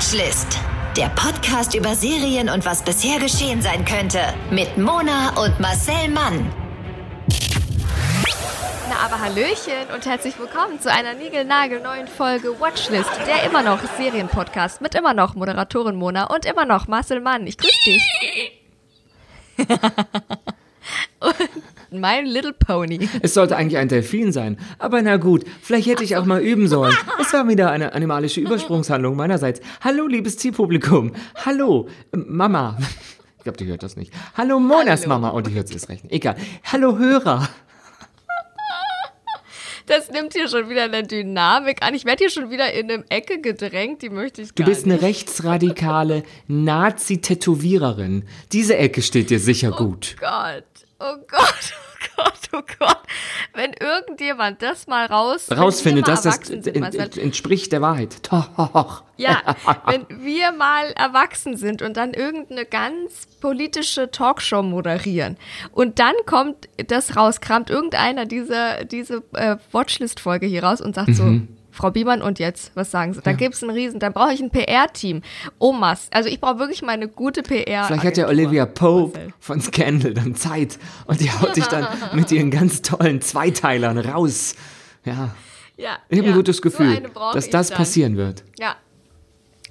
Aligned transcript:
Watchlist. 0.00 0.58
Der 0.96 1.10
Podcast 1.10 1.74
über 1.74 1.94
Serien 1.94 2.48
und 2.48 2.64
was 2.64 2.82
bisher 2.82 3.18
geschehen 3.18 3.60
sein 3.60 3.84
könnte. 3.84 4.18
Mit 4.50 4.78
Mona 4.78 5.38
und 5.44 5.60
Marcel 5.60 6.08
Mann. 6.08 6.50
Na, 8.88 8.96
aber 9.04 9.20
Hallöchen 9.20 9.92
und 9.94 10.06
herzlich 10.06 10.38
willkommen 10.38 10.80
zu 10.80 10.90
einer 10.90 11.12
niegelnagelneuen 11.12 12.08
Folge 12.08 12.58
Watchlist, 12.58 13.10
der 13.26 13.42
immer 13.42 13.62
noch 13.62 13.78
Serienpodcast 13.98 14.80
mit 14.80 14.94
immer 14.94 15.12
noch 15.12 15.34
Moderatorin 15.34 15.96
Mona 15.96 16.32
und 16.34 16.46
immer 16.46 16.64
noch 16.64 16.88
Marcel 16.88 17.20
Mann. 17.20 17.46
Ich 17.46 17.58
grüße 17.58 17.84
dich. 17.84 18.62
und 21.20 21.36
mein 21.92 22.26
Little 22.26 22.52
Pony. 22.52 23.08
Es 23.22 23.34
sollte 23.34 23.56
eigentlich 23.56 23.78
ein 23.78 23.88
Delfin 23.88 24.32
sein. 24.32 24.58
Aber 24.78 25.02
na 25.02 25.16
gut, 25.16 25.44
vielleicht 25.62 25.88
hätte 25.88 26.04
ich 26.04 26.16
auch 26.16 26.24
mal 26.24 26.40
üben 26.42 26.68
sollen. 26.68 26.94
Es 27.20 27.32
war 27.32 27.46
wieder 27.48 27.70
eine 27.70 27.92
animalische 27.94 28.40
Übersprungshandlung 28.40 29.16
meinerseits. 29.16 29.60
Hallo, 29.80 30.06
liebes 30.06 30.36
Zielpublikum. 30.38 31.12
Hallo, 31.44 31.88
Mama. 32.12 32.76
Ich 33.38 33.44
glaube, 33.44 33.56
die 33.58 33.66
hört 33.66 33.82
das 33.82 33.96
nicht. 33.96 34.12
Hallo, 34.36 34.60
Monas 34.60 35.00
Hallo. 35.02 35.08
Mama. 35.08 35.28
Und 35.30 35.46
die 35.46 35.54
hört 35.54 35.66
es 35.66 35.72
erst 35.72 35.88
recht. 35.88 36.04
Egal. 36.10 36.36
Hallo, 36.70 36.98
Hörer. 36.98 37.48
Das 39.86 40.08
nimmt 40.10 40.34
hier 40.34 40.46
schon 40.46 40.68
wieder 40.68 40.84
eine 40.84 41.02
Dynamik 41.02 41.82
an. 41.82 41.94
Ich 41.94 42.04
werde 42.04 42.18
hier 42.18 42.30
schon 42.30 42.50
wieder 42.50 42.72
in 42.72 42.88
eine 42.90 43.04
Ecke 43.08 43.40
gedrängt, 43.40 44.02
die 44.02 44.10
möchte 44.10 44.42
ich 44.42 44.52
Du 44.54 44.62
gar 44.62 44.68
bist 44.70 44.86
nicht. 44.86 44.98
eine 44.98 45.02
rechtsradikale 45.02 46.22
Nazi-Tätowiererin. 46.46 48.24
Diese 48.52 48.76
Ecke 48.76 49.02
steht 49.02 49.30
dir 49.30 49.40
sicher 49.40 49.72
gut. 49.72 50.14
Gott, 50.20 50.64
oh 51.00 51.16
Gott, 51.26 51.72
oh 51.74 52.06
Gott, 52.16 52.40
oh 52.52 52.62
Gott. 52.78 52.98
Wenn 53.54 53.72
irgendjemand 53.72 54.62
das 54.62 54.86
mal 54.86 55.06
raus 55.06 55.48
Rausfindet, 55.50 56.06
dass 56.06 56.22
das 56.22 56.36
sind, 56.46 56.66
entspricht 57.16 57.72
der 57.72 57.80
Wahrheit. 57.82 58.18
Doch. 58.30 59.02
Ja, 59.16 59.42
wenn 59.86 60.06
wir 60.08 60.52
mal 60.52 60.92
erwachsen 60.92 61.56
sind 61.56 61.82
und 61.82 61.96
dann 61.96 62.14
irgendeine 62.14 62.64
ganz 62.64 63.26
politische 63.40 64.10
Talkshow 64.10 64.62
moderieren 64.62 65.36
und 65.72 65.98
dann 65.98 66.14
kommt 66.26 66.68
das 66.86 67.16
raus, 67.16 67.40
kramt 67.40 67.68
irgendeiner 67.70 68.24
diese, 68.24 68.86
diese 68.90 69.22
äh, 69.34 69.56
Watchlist-Folge 69.72 70.46
hier 70.46 70.64
raus 70.64 70.80
und 70.80 70.94
sagt 70.94 71.14
so, 71.14 71.24
Mhm. 71.24 71.48
Frau 71.80 71.90
Biemann, 71.90 72.22
und 72.22 72.38
jetzt, 72.38 72.72
was 72.74 72.90
sagen 72.90 73.14
Sie? 73.14 73.20
Dann 73.22 73.36
gibt 73.36 73.54
es 73.54 73.62
einen 73.62 73.72
Riesen, 73.72 74.00
dann 74.00 74.12
brauche 74.12 74.32
ich 74.32 74.40
ein 74.40 74.50
PR-Team. 74.50 75.22
Omas, 75.58 76.08
also 76.12 76.28
ich 76.28 76.40
brauche 76.40 76.58
wirklich 76.58 76.82
mal 76.82 76.92
eine 76.92 77.08
gute 77.08 77.42
PR. 77.42 77.84
Vielleicht 77.84 78.04
hat 78.04 78.16
ja 78.16 78.28
Olivia 78.28 78.66
Pope 78.66 79.12
Marcel. 79.18 79.32
von 79.40 79.60
Scandal 79.60 80.14
dann 80.14 80.34
Zeit 80.34 80.78
und 81.06 81.20
die 81.20 81.30
haut 81.30 81.54
sich 81.54 81.66
dann 81.66 81.86
mit 82.14 82.30
ihren 82.32 82.50
ganz 82.50 82.82
tollen 82.82 83.20
Zweiteilern 83.20 83.98
raus. 83.98 84.54
Ja, 85.04 85.34
Ja, 85.76 85.98
ich 86.10 86.18
habe 86.18 86.28
ja, 86.28 86.34
ein 86.34 86.36
gutes 86.36 86.56
so 86.58 86.62
Gefühl, 86.62 87.00
brauche 87.14 87.34
dass 87.34 87.48
das 87.48 87.68
dann. 87.68 87.78
passieren 87.78 88.16
wird. 88.16 88.44
Ja. 88.58 88.76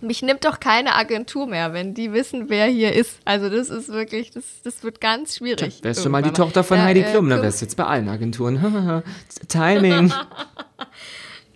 Mich 0.02 0.22
nimmt 0.22 0.46
doch 0.46 0.62
keine 0.62 0.96
Agentur 0.96 1.46
mehr, 1.46 1.74
wenn 1.74 1.94
die 1.94 2.14
wissen, 2.14 2.46
wer 2.50 2.68
hier 2.68 2.94
ist. 2.94 3.20
Also 3.26 3.50
das 3.50 3.70
ist 3.70 3.90
wirklich, 3.90 4.32
das, 4.32 4.46
das 4.64 4.82
wird 4.82 5.02
ganz 5.02 5.36
schwierig. 5.36 5.84
Wärst 5.84 6.06
du 6.06 6.10
mal 6.10 6.24
die 6.24 6.32
Tochter 6.32 6.64
von 6.64 6.78
Ja, 6.78 6.86
Heidi 6.86 7.02
äh, 7.02 7.12
Klum, 7.12 7.28
dann 7.28 7.40
Klum- 7.40 7.44
wärst 7.44 7.60
du 7.62 7.66
jetzt 7.66 7.76
bei 7.76 7.84
allen 7.84 8.08
Agenturen. 8.08 9.04
Timing. 9.50 10.14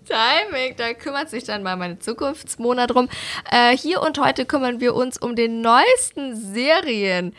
Timing, 0.06 0.76
da 0.78 0.94
kümmert 0.94 1.30
sich 1.30 1.44
dann 1.44 1.64
mal 1.64 1.76
meine 1.76 2.00
Zukunftsmona 2.00 2.88
drum. 2.88 3.10
Äh, 3.52 3.76
hier 3.76 4.02
und 4.02 4.20
heute 4.20 4.46
kümmern 4.46 4.80
wir 4.80 4.96
uns 4.96 5.18
um 5.18 5.36
den 5.36 5.62
neuesten 5.62 6.36
Serien. 6.36 7.36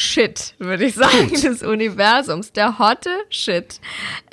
Shit, 0.00 0.54
würde 0.60 0.84
ich 0.84 0.94
sagen, 0.94 1.28
des 1.42 1.64
Universums. 1.64 2.52
Der 2.52 2.78
hotte 2.78 3.10
Shit 3.30 3.80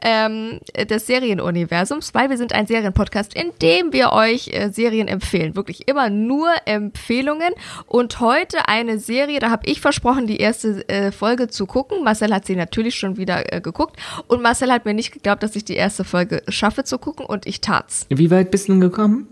ähm, 0.04 0.60
des 0.78 1.08
Serienuniversums, 1.08 2.14
weil 2.14 2.30
wir 2.30 2.38
sind 2.38 2.54
ein 2.54 2.68
Serienpodcast, 2.68 3.34
in 3.34 3.52
dem 3.64 3.92
wir 3.92 4.12
euch 4.12 4.50
äh, 4.50 4.70
Serien 4.70 5.08
empfehlen. 5.08 5.56
Wirklich 5.56 5.88
immer 5.88 6.12
nur 6.12 6.50
Empfehlungen. 6.66 7.52
Und 7.88 8.20
heute 8.20 8.68
eine 8.68 9.00
Serie, 9.00 9.40
da 9.40 9.50
habe 9.50 9.66
ich 9.66 9.82
versprochen, 9.82 10.28
die 10.28 10.38
erste 10.38 10.88
äh, 10.88 11.12
Folge 11.12 11.48
zu 11.48 11.66
gucken. 11.66 12.04
Marcel 12.04 12.32
hat 12.32 12.46
sie 12.46 12.56
natürlich 12.56 12.94
schon 12.94 13.18
wieder 13.18 13.52
äh, 13.52 13.60
geguckt. 13.60 13.98
Und 14.28 14.44
Marcel 14.44 14.72
hat 14.72 14.86
mir 14.86 14.94
nicht 14.94 15.14
geglaubt, 15.14 15.42
dass 15.42 15.56
ich 15.56 15.66
die 15.66 15.78
erste 15.78 16.04
Folge 16.04 16.44
schaffe 16.48 16.84
zu 16.84 17.00
gucken. 17.00 17.26
Und 17.26 17.48
ich 17.48 17.60
tat's. 17.60 18.06
Wie 18.10 18.30
weit 18.30 18.52
bist 18.52 18.68
du 18.68 18.74
denn 18.74 18.82
gekommen? 18.82 19.28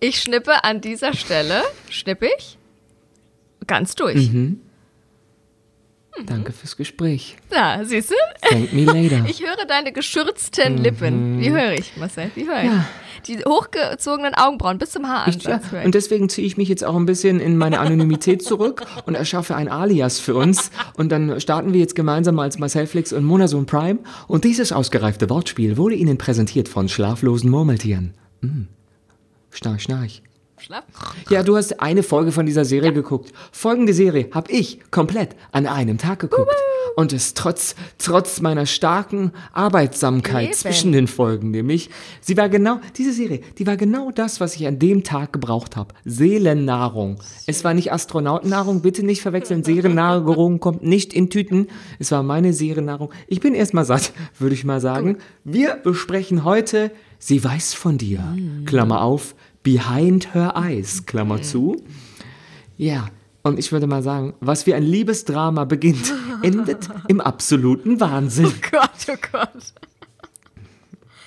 Ich 0.00 0.22
schnippe 0.22 0.64
an 0.64 0.80
dieser 0.80 1.12
Stelle, 1.12 1.62
schnippe 1.90 2.30
ich, 2.38 2.56
ganz 3.66 3.94
durch. 3.94 4.32
Mhm. 4.32 4.60
Danke 6.24 6.52
fürs 6.52 6.76
Gespräch. 6.76 7.36
Da, 7.50 7.84
siehst 7.84 8.10
du? 8.10 8.14
Thank 8.48 8.72
me 8.72 8.84
later. 8.84 9.24
Ich 9.28 9.42
höre 9.42 9.66
deine 9.68 9.92
geschürzten 9.92 10.78
Lippen. 10.78 11.40
Die 11.40 11.50
höre 11.50 11.74
ich, 11.74 11.96
Marcel, 11.96 12.30
die 12.34 12.46
höre 12.46 12.62
ich. 12.62 12.70
Mhm. 12.70 12.76
Ja. 12.76 12.86
Die 13.26 13.38
hochgezogenen 13.44 14.34
Augenbrauen 14.34 14.78
bis 14.78 14.90
zum 14.90 15.08
Haaransatz 15.08 15.64
ja, 15.72 15.82
und 15.82 15.94
deswegen 15.96 16.28
ziehe 16.28 16.46
ich 16.46 16.56
mich 16.56 16.68
jetzt 16.68 16.84
auch 16.84 16.94
ein 16.94 17.06
bisschen 17.06 17.40
in 17.40 17.58
meine 17.58 17.80
Anonymität 17.80 18.42
zurück 18.44 18.86
und 19.04 19.16
erschaffe 19.16 19.56
ein 19.56 19.68
Alias 19.68 20.20
für 20.20 20.36
uns. 20.36 20.70
Und 20.96 21.10
dann 21.10 21.40
starten 21.40 21.72
wir 21.72 21.80
jetzt 21.80 21.96
gemeinsam 21.96 22.38
als 22.38 22.58
Marcel 22.58 22.86
Flix 22.86 23.12
und 23.12 23.24
Monason 23.24 23.66
Prime. 23.66 23.98
Und 24.28 24.44
dieses 24.44 24.70
ausgereifte 24.70 25.28
Wortspiel 25.28 25.76
wurde 25.76 25.96
Ihnen 25.96 26.18
präsentiert 26.18 26.68
von 26.68 26.88
schlaflosen 26.88 27.50
Murmeltieren. 27.50 28.14
Mm. 28.42 28.62
Schnarch, 29.50 29.82
schnarch. 29.82 30.22
Schlapp. 30.58 30.86
Ja, 31.28 31.42
du 31.42 31.56
hast 31.56 31.80
eine 31.80 32.02
Folge 32.02 32.32
von 32.32 32.46
dieser 32.46 32.64
Serie 32.64 32.92
geguckt. 32.92 33.32
Folgende 33.52 33.92
Serie 33.92 34.28
habe 34.32 34.50
ich 34.50 34.80
komplett 34.90 35.36
an 35.52 35.66
einem 35.66 35.98
Tag 35.98 36.20
geguckt. 36.20 36.56
Und 36.96 37.12
es 37.12 37.34
trotz, 37.34 37.74
trotz 37.98 38.40
meiner 38.40 38.64
starken 38.64 39.32
Arbeitsamkeit 39.52 40.46
Eben. 40.46 40.54
zwischen 40.54 40.92
den 40.92 41.08
Folgen, 41.08 41.50
nämlich, 41.50 41.90
sie 42.22 42.38
war 42.38 42.48
genau, 42.48 42.80
diese 42.96 43.12
Serie, 43.12 43.42
die 43.58 43.66
war 43.66 43.76
genau 43.76 44.10
das, 44.10 44.40
was 44.40 44.56
ich 44.56 44.66
an 44.66 44.78
dem 44.78 45.04
Tag 45.04 45.34
gebraucht 45.34 45.76
habe. 45.76 45.94
Seelennahrung. 46.06 47.18
Es 47.46 47.64
war 47.64 47.74
nicht 47.74 47.92
Astronautennahrung, 47.92 48.80
bitte 48.80 49.04
nicht 49.04 49.20
verwechseln. 49.20 49.62
Seriennahrung 49.62 50.58
kommt 50.60 50.84
nicht 50.84 51.12
in 51.12 51.28
Tüten. 51.28 51.68
Es 51.98 52.10
war 52.12 52.22
meine 52.22 52.54
Seriennahrung. 52.54 53.12
Ich 53.26 53.40
bin 53.40 53.54
erstmal 53.54 53.84
satt, 53.84 54.12
würde 54.38 54.54
ich 54.54 54.64
mal 54.64 54.80
sagen. 54.80 55.18
Wir 55.44 55.74
besprechen 55.74 56.44
heute, 56.44 56.90
sie 57.18 57.44
weiß 57.44 57.74
von 57.74 57.98
dir. 57.98 58.24
Klammer 58.64 59.02
auf, 59.02 59.34
Behind 59.66 60.32
Her 60.32 60.54
Eyes, 60.54 61.06
Klammer 61.06 61.42
zu. 61.42 61.82
Ja, 62.76 63.08
und 63.42 63.58
ich 63.58 63.72
würde 63.72 63.88
mal 63.88 64.00
sagen, 64.00 64.34
was 64.38 64.64
wie 64.68 64.74
ein 64.74 64.84
Liebesdrama 64.84 65.64
beginnt, 65.64 66.14
endet 66.42 66.88
im 67.08 67.20
absoluten 67.20 67.98
Wahnsinn. 67.98 68.52
Gott, 68.70 68.90
oh 69.10 69.16
Gott. 69.32 69.48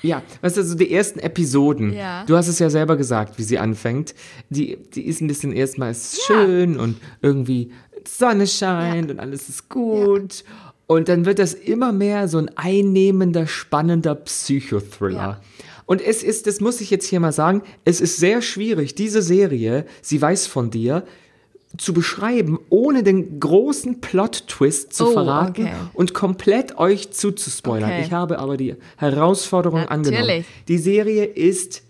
Ja, 0.01 0.21
weißt 0.39 0.55
du, 0.55 0.63
so 0.63 0.75
die 0.75 0.89
ersten 0.89 1.19
Episoden, 1.19 1.91
Ja. 1.91 2.23
du 2.23 2.37
hast 2.37 2.47
es 2.47 2.59
ja 2.59 2.69
selber 2.69 2.95
gesagt, 2.95 3.37
wie 3.37 3.43
sie 3.43 3.59
anfängt, 3.59 4.15
die, 4.49 4.77
die 4.93 5.05
ist 5.05 5.19
ein 5.19 5.27
bisschen 5.27 5.51
erstmal 5.51 5.91
ist 5.91 6.21
schön 6.25 6.79
und 6.79 6.95
irgendwie 7.21 7.73
Sonne 8.07 8.47
scheint 8.47 9.11
und 9.11 9.19
alles 9.19 9.49
ist 9.49 9.67
gut. 9.67 10.45
Und 10.87 11.09
dann 11.09 11.25
wird 11.25 11.39
das 11.39 11.53
immer 11.53 11.91
mehr 11.91 12.29
so 12.29 12.37
ein 12.37 12.49
einnehmender, 12.55 13.47
spannender 13.47 14.15
Psychothriller. 14.15 15.41
Und 15.89 16.03
es 16.03 16.21
ist, 16.21 16.45
das 16.45 16.61
muss 16.61 16.81
ich 16.81 16.91
jetzt 16.91 17.07
hier 17.07 17.19
mal 17.19 17.31
sagen, 17.31 17.63
es 17.83 17.99
ist 17.99 18.17
sehr 18.17 18.43
schwierig, 18.43 18.93
diese 18.93 19.23
Serie, 19.23 19.87
sie 20.03 20.21
weiß 20.21 20.45
von 20.45 20.69
dir, 20.69 21.03
zu 21.79 21.93
beschreiben, 21.93 22.59
ohne 22.69 23.01
den 23.01 23.39
großen 23.39 23.99
Plot-Twist 23.99 24.93
zu 24.93 25.07
Oh, 25.07 25.11
verraten 25.13 25.63
okay. 25.63 25.73
und 25.95 26.13
komplett 26.13 26.77
euch 26.77 27.09
zuzuspoilern. 27.09 27.89
Okay. 27.89 28.03
Ich 28.05 28.11
habe 28.11 28.37
aber 28.37 28.55
die 28.55 28.75
Herausforderung 28.97 29.87
angenommen. 29.87 30.27
Natürlich. 30.27 30.45
Die 30.67 30.77
Serie 30.77 31.25
ist 31.25 31.81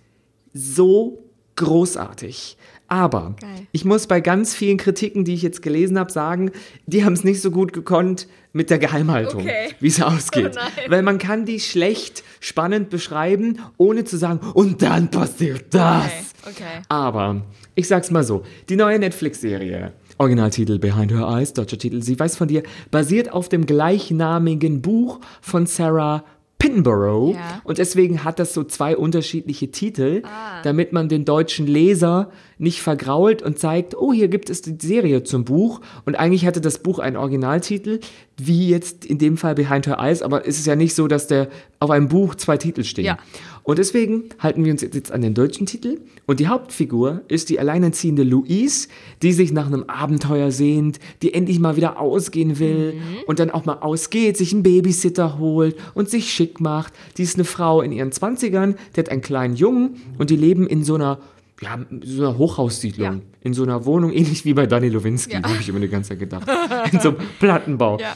so 0.54 1.22
großartig. 1.58 2.56
Aber 2.90 3.36
Geil. 3.40 3.68
ich 3.72 3.86
muss 3.86 4.08
bei 4.08 4.20
ganz 4.20 4.54
vielen 4.56 4.78
Kritiken, 4.78 5.24
die 5.26 5.34
ich 5.36 5.42
jetzt 5.44 5.62
gelesen 5.62 5.98
habe, 6.00 6.12
sagen, 6.12 6.52
die 6.88 7.06
haben 7.06 7.14
es 7.14 7.24
nicht 7.24 7.42
so 7.42 7.52
gut 7.52 7.72
gekonnt 7.72 8.28
mit 8.52 8.70
der 8.72 8.80
Geheimhaltung, 8.80 9.42
Okay. 9.42 9.70
wie 9.80 9.88
es 9.88 10.02
ausgeht. 10.02 10.58
Oh. 10.88 10.92
Weil 10.92 11.04
man 11.04 11.18
kann 11.20 11.46
die 11.46 11.60
schlecht 11.60 12.24
spannend 12.40 12.90
beschreiben, 12.90 13.60
ohne 13.78 14.04
zu 14.06 14.18
sagen, 14.18 14.40
und 14.54 14.82
dann 14.82 15.10
passiert 15.12 15.74
das. 15.74 16.06
Okay, 16.44 16.52
okay. 16.52 16.82
Aber 16.90 17.44
ich 17.76 17.88
sag's 17.88 18.10
mal 18.12 18.24
so: 18.24 18.44
Die 18.70 18.76
neue 18.76 18.98
Netflix-Serie, 19.00 19.94
Originaltitel 20.18 20.80
Behind 20.80 21.12
Her 21.12 21.28
Eyes, 21.30 21.54
deutscher 21.54 21.78
Titel 21.78 22.02
Sie 22.02 22.20
weiß 22.20 22.36
von 22.38 22.48
dir, 22.48 22.64
basiert 22.92 23.32
auf 23.32 23.50
dem 23.50 23.66
gleichnamigen 23.68 24.82
Buch 24.82 25.20
von 25.42 25.66
Sarah 25.66 26.24
Pinborough. 26.58 27.36
Ja. 27.36 27.62
Und 27.64 27.78
deswegen 27.78 28.24
hat 28.26 28.40
das 28.40 28.54
so 28.54 28.64
zwei 28.64 28.98
unterschiedliche 28.98 29.72
Titel, 29.72 30.24
Ah. 30.26 30.62
damit 30.64 30.92
man 30.92 31.08
den 31.08 31.24
deutschen 31.24 31.68
Leser 31.68 32.32
nicht 32.60 32.82
vergrault 32.82 33.42
und 33.42 33.58
zeigt, 33.58 33.98
oh, 33.98 34.12
hier 34.14 34.28
gibt 34.28 34.50
es 34.50 34.62
die 34.62 34.76
Serie 34.80 35.24
zum 35.24 35.46
Buch. 35.46 35.80
Und 36.06 36.16
eigentlich 36.16 36.46
hatte 36.46 36.60
das 36.60 36.80
Buch 36.80 37.00
einen 37.00 37.16
Originaltitel, 37.16 38.02
wie 38.38 38.70
jetzt 38.70 39.06
in 39.06 39.18
dem 39.18 39.38
Fall 39.38 39.56
Behind 39.56 39.88
Her 39.88 39.98
Eyes, 40.00 40.22
aber 40.22 40.46
es 40.46 40.60
ist 40.60 40.68
ja 40.68 40.76
nicht 40.76 40.94
so, 40.94 41.08
dass 41.08 41.28
der 41.28 41.48
auf 41.80 41.90
einem 41.90 42.10
Buch 42.10 42.36
zwei 42.36 42.58
Titel 42.58 42.84
stehen. 42.84 43.06
Ja. 43.06 43.18
Und 43.64 43.80
deswegen 43.80 44.26
halten 44.40 44.66
wir 44.66 44.72
uns 44.72 44.82
jetzt 44.82 45.12
an 45.12 45.22
den 45.22 45.34
deutschen 45.34 45.68
Titel. 45.68 46.02
Und 46.26 46.40
die 46.40 46.48
Hauptfigur 46.48 47.22
ist 47.28 47.50
die 47.50 47.60
alleinerziehende 47.60 48.24
Louise, 48.24 48.90
die 49.22 49.32
sich 49.32 49.54
nach 49.54 49.68
einem 49.68 49.84
Abenteuer 49.84 50.52
sehnt, 50.52 51.00
die 51.22 51.34
endlich 51.34 51.60
mal 51.60 51.78
wieder 51.78 52.00
ausgehen 52.00 52.60
will 52.60 52.96
und 53.26 53.40
dann 53.40 53.52
auch 53.52 53.66
mal 53.66 53.80
ausgeht, 53.80 54.38
sich 54.38 54.52
einen 54.54 54.64
Babysitter 54.64 55.38
holt 55.38 55.78
und 55.94 56.10
sich 56.10 56.34
schick 56.34 56.60
macht. 56.60 56.94
Die 57.18 57.24
ist 57.24 57.36
eine 57.36 57.46
Frau 57.46 57.82
in 57.82 57.92
ihren 57.92 58.12
20ern, 58.12 58.76
die 58.96 59.00
hat 59.00 59.10
einen 59.10 59.22
kleinen 59.22 59.56
Jungen 59.56 60.02
und 60.18 60.30
die 60.30 60.36
leben 60.36 60.68
in 60.68 60.84
so 60.84 60.96
einer, 60.96 61.20
ja, 61.62 61.80
so 62.04 62.24
einer 62.28 62.38
Hochhaussiedlung. 62.38 63.06
Ja. 63.06 63.20
In 63.42 63.54
so 63.54 63.64
einer 63.64 63.86
Wohnung, 63.86 64.12
ähnlich 64.12 64.46
wie 64.46 64.54
bei 64.54 64.66
Danny 64.66 64.90
Lewinsky, 64.90 65.34
Ja. 65.34 65.44
habe 65.44 65.58
ich 65.60 65.70
immer 65.70 65.80
die 65.80 65.90
ganze 65.90 66.10
Zeit 66.10 66.20
gedacht. 66.20 66.48
In 66.92 67.00
so 67.00 67.10
einem 67.10 67.18
Plattenbau. 67.40 68.00
Ja. 68.00 68.16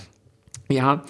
Ja, 0.70 1.04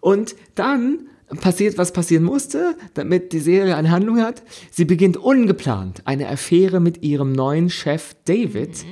und 0.00 0.36
dann 0.54 1.00
passiert, 1.40 1.76
was 1.78 1.92
passieren 1.92 2.24
musste, 2.24 2.76
damit 2.94 3.32
die 3.32 3.40
Serie 3.40 3.76
eine 3.76 3.90
Handlung 3.90 4.20
hat. 4.20 4.42
Sie 4.70 4.84
beginnt 4.84 5.16
ungeplant 5.16 6.02
eine 6.06 6.28
Affäre 6.28 6.80
mit 6.80 7.02
ihrem 7.02 7.32
neuen 7.32 7.68
Chef 7.70 8.14
David. 8.24 8.84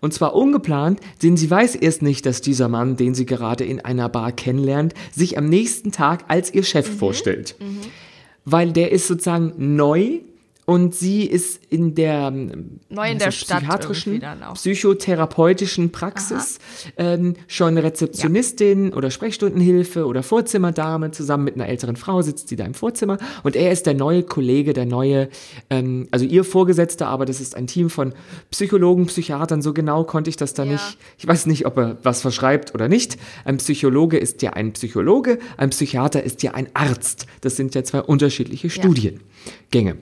Und 0.00 0.12
zwar 0.12 0.34
ungeplant, 0.34 1.00
denn 1.22 1.36
sie 1.38 1.50
weiß 1.50 1.76
erst 1.76 2.02
nicht, 2.02 2.26
dass 2.26 2.42
dieser 2.42 2.68
Mann, 2.68 2.96
den 2.96 3.14
sie 3.14 3.24
gerade 3.26 3.64
in 3.64 3.80
einer 3.80 4.08
Bar 4.10 4.32
kennenlernt, 4.32 4.92
sich 5.12 5.38
am 5.38 5.48
nächsten 5.48 5.92
Tag 5.92 6.24
als 6.28 6.52
ihr 6.52 6.62
Chef 6.62 6.86
vorstellt. 6.86 7.56
Weil 8.44 8.72
der 8.72 8.92
ist 8.92 9.06
sozusagen 9.06 9.54
neu 9.76 10.20
und 10.66 10.94
sie 10.94 11.24
ist 11.24 11.60
in 11.68 11.94
der 11.94 12.28
ähm, 12.28 12.80
Neu 12.88 13.10
in 13.10 13.20
was 13.20 13.24
der 13.24 13.30
psychiatrischen, 13.30 14.22
psychotherapeutischen 14.54 15.92
Praxis 15.92 16.58
ähm, 16.96 17.34
schon 17.48 17.76
Rezeptionistin 17.76 18.92
oder 18.94 19.10
Sprechstundenhilfe 19.10 20.06
oder 20.06 20.22
Vorzimmerdame 20.22 21.10
zusammen 21.10 21.44
mit 21.44 21.54
einer 21.56 21.68
älteren 21.68 21.96
Frau 21.96 22.22
sitzt 22.22 22.48
sie 22.48 22.56
da 22.56 22.64
im 22.64 22.74
Vorzimmer 22.74 23.18
und 23.42 23.56
er 23.56 23.72
ist 23.72 23.86
der 23.86 23.94
neue 23.94 24.22
Kollege, 24.22 24.72
der 24.72 24.86
neue, 24.86 25.28
ähm, 25.70 26.08
also 26.10 26.24
ihr 26.24 26.44
Vorgesetzter, 26.44 27.08
aber 27.08 27.26
das 27.26 27.40
ist 27.40 27.56
ein 27.56 27.66
Team 27.66 27.90
von 27.90 28.14
Psychologen, 28.50 29.06
Psychiatern, 29.06 29.60
so 29.60 29.72
genau 29.74 30.04
konnte 30.04 30.30
ich 30.30 30.36
das 30.36 30.54
da 30.54 30.64
Ja. 30.64 30.72
nicht, 30.72 30.98
ich 31.18 31.26
weiß 31.26 31.46
nicht, 31.46 31.66
ob 31.66 31.76
er 31.76 31.98
was 32.02 32.22
verschreibt 32.22 32.74
oder 32.74 32.88
nicht. 32.88 33.18
Ein 33.44 33.58
Psychologe 33.58 34.16
ist 34.16 34.40
ja 34.42 34.54
ein 34.54 34.72
Psychologe, 34.72 35.38
ein 35.56 35.70
Psychiater 35.70 36.22
ist 36.22 36.42
ja 36.42 36.52
ein 36.54 36.68
Arzt. 36.74 37.26
Das 37.42 37.56
sind 37.56 37.74
ja 37.74 37.84
zwei 37.84 38.00
unterschiedliche 38.00 38.70
Studiengänge. 38.70 39.96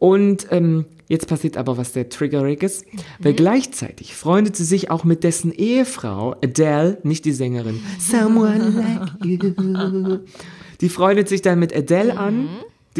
Und 0.00 0.46
ähm, 0.50 0.86
jetzt 1.08 1.28
passiert 1.28 1.58
aber 1.58 1.76
was 1.76 1.92
sehr 1.92 2.08
triggeriges, 2.08 2.84
weil 3.18 3.34
gleichzeitig 3.34 4.16
freundet 4.16 4.56
sie 4.56 4.64
sich 4.64 4.90
auch 4.90 5.04
mit 5.04 5.22
dessen 5.22 5.52
Ehefrau, 5.52 6.34
Adele, 6.42 6.98
nicht 7.04 7.26
die 7.26 7.32
Sängerin, 7.32 7.80
Someone 8.00 8.70
Like 8.70 9.24
You. 9.24 10.18
Die 10.80 10.88
freundet 10.88 11.28
sich 11.28 11.42
dann 11.42 11.58
mit 11.58 11.76
Adele 11.76 12.16
an, 12.16 12.48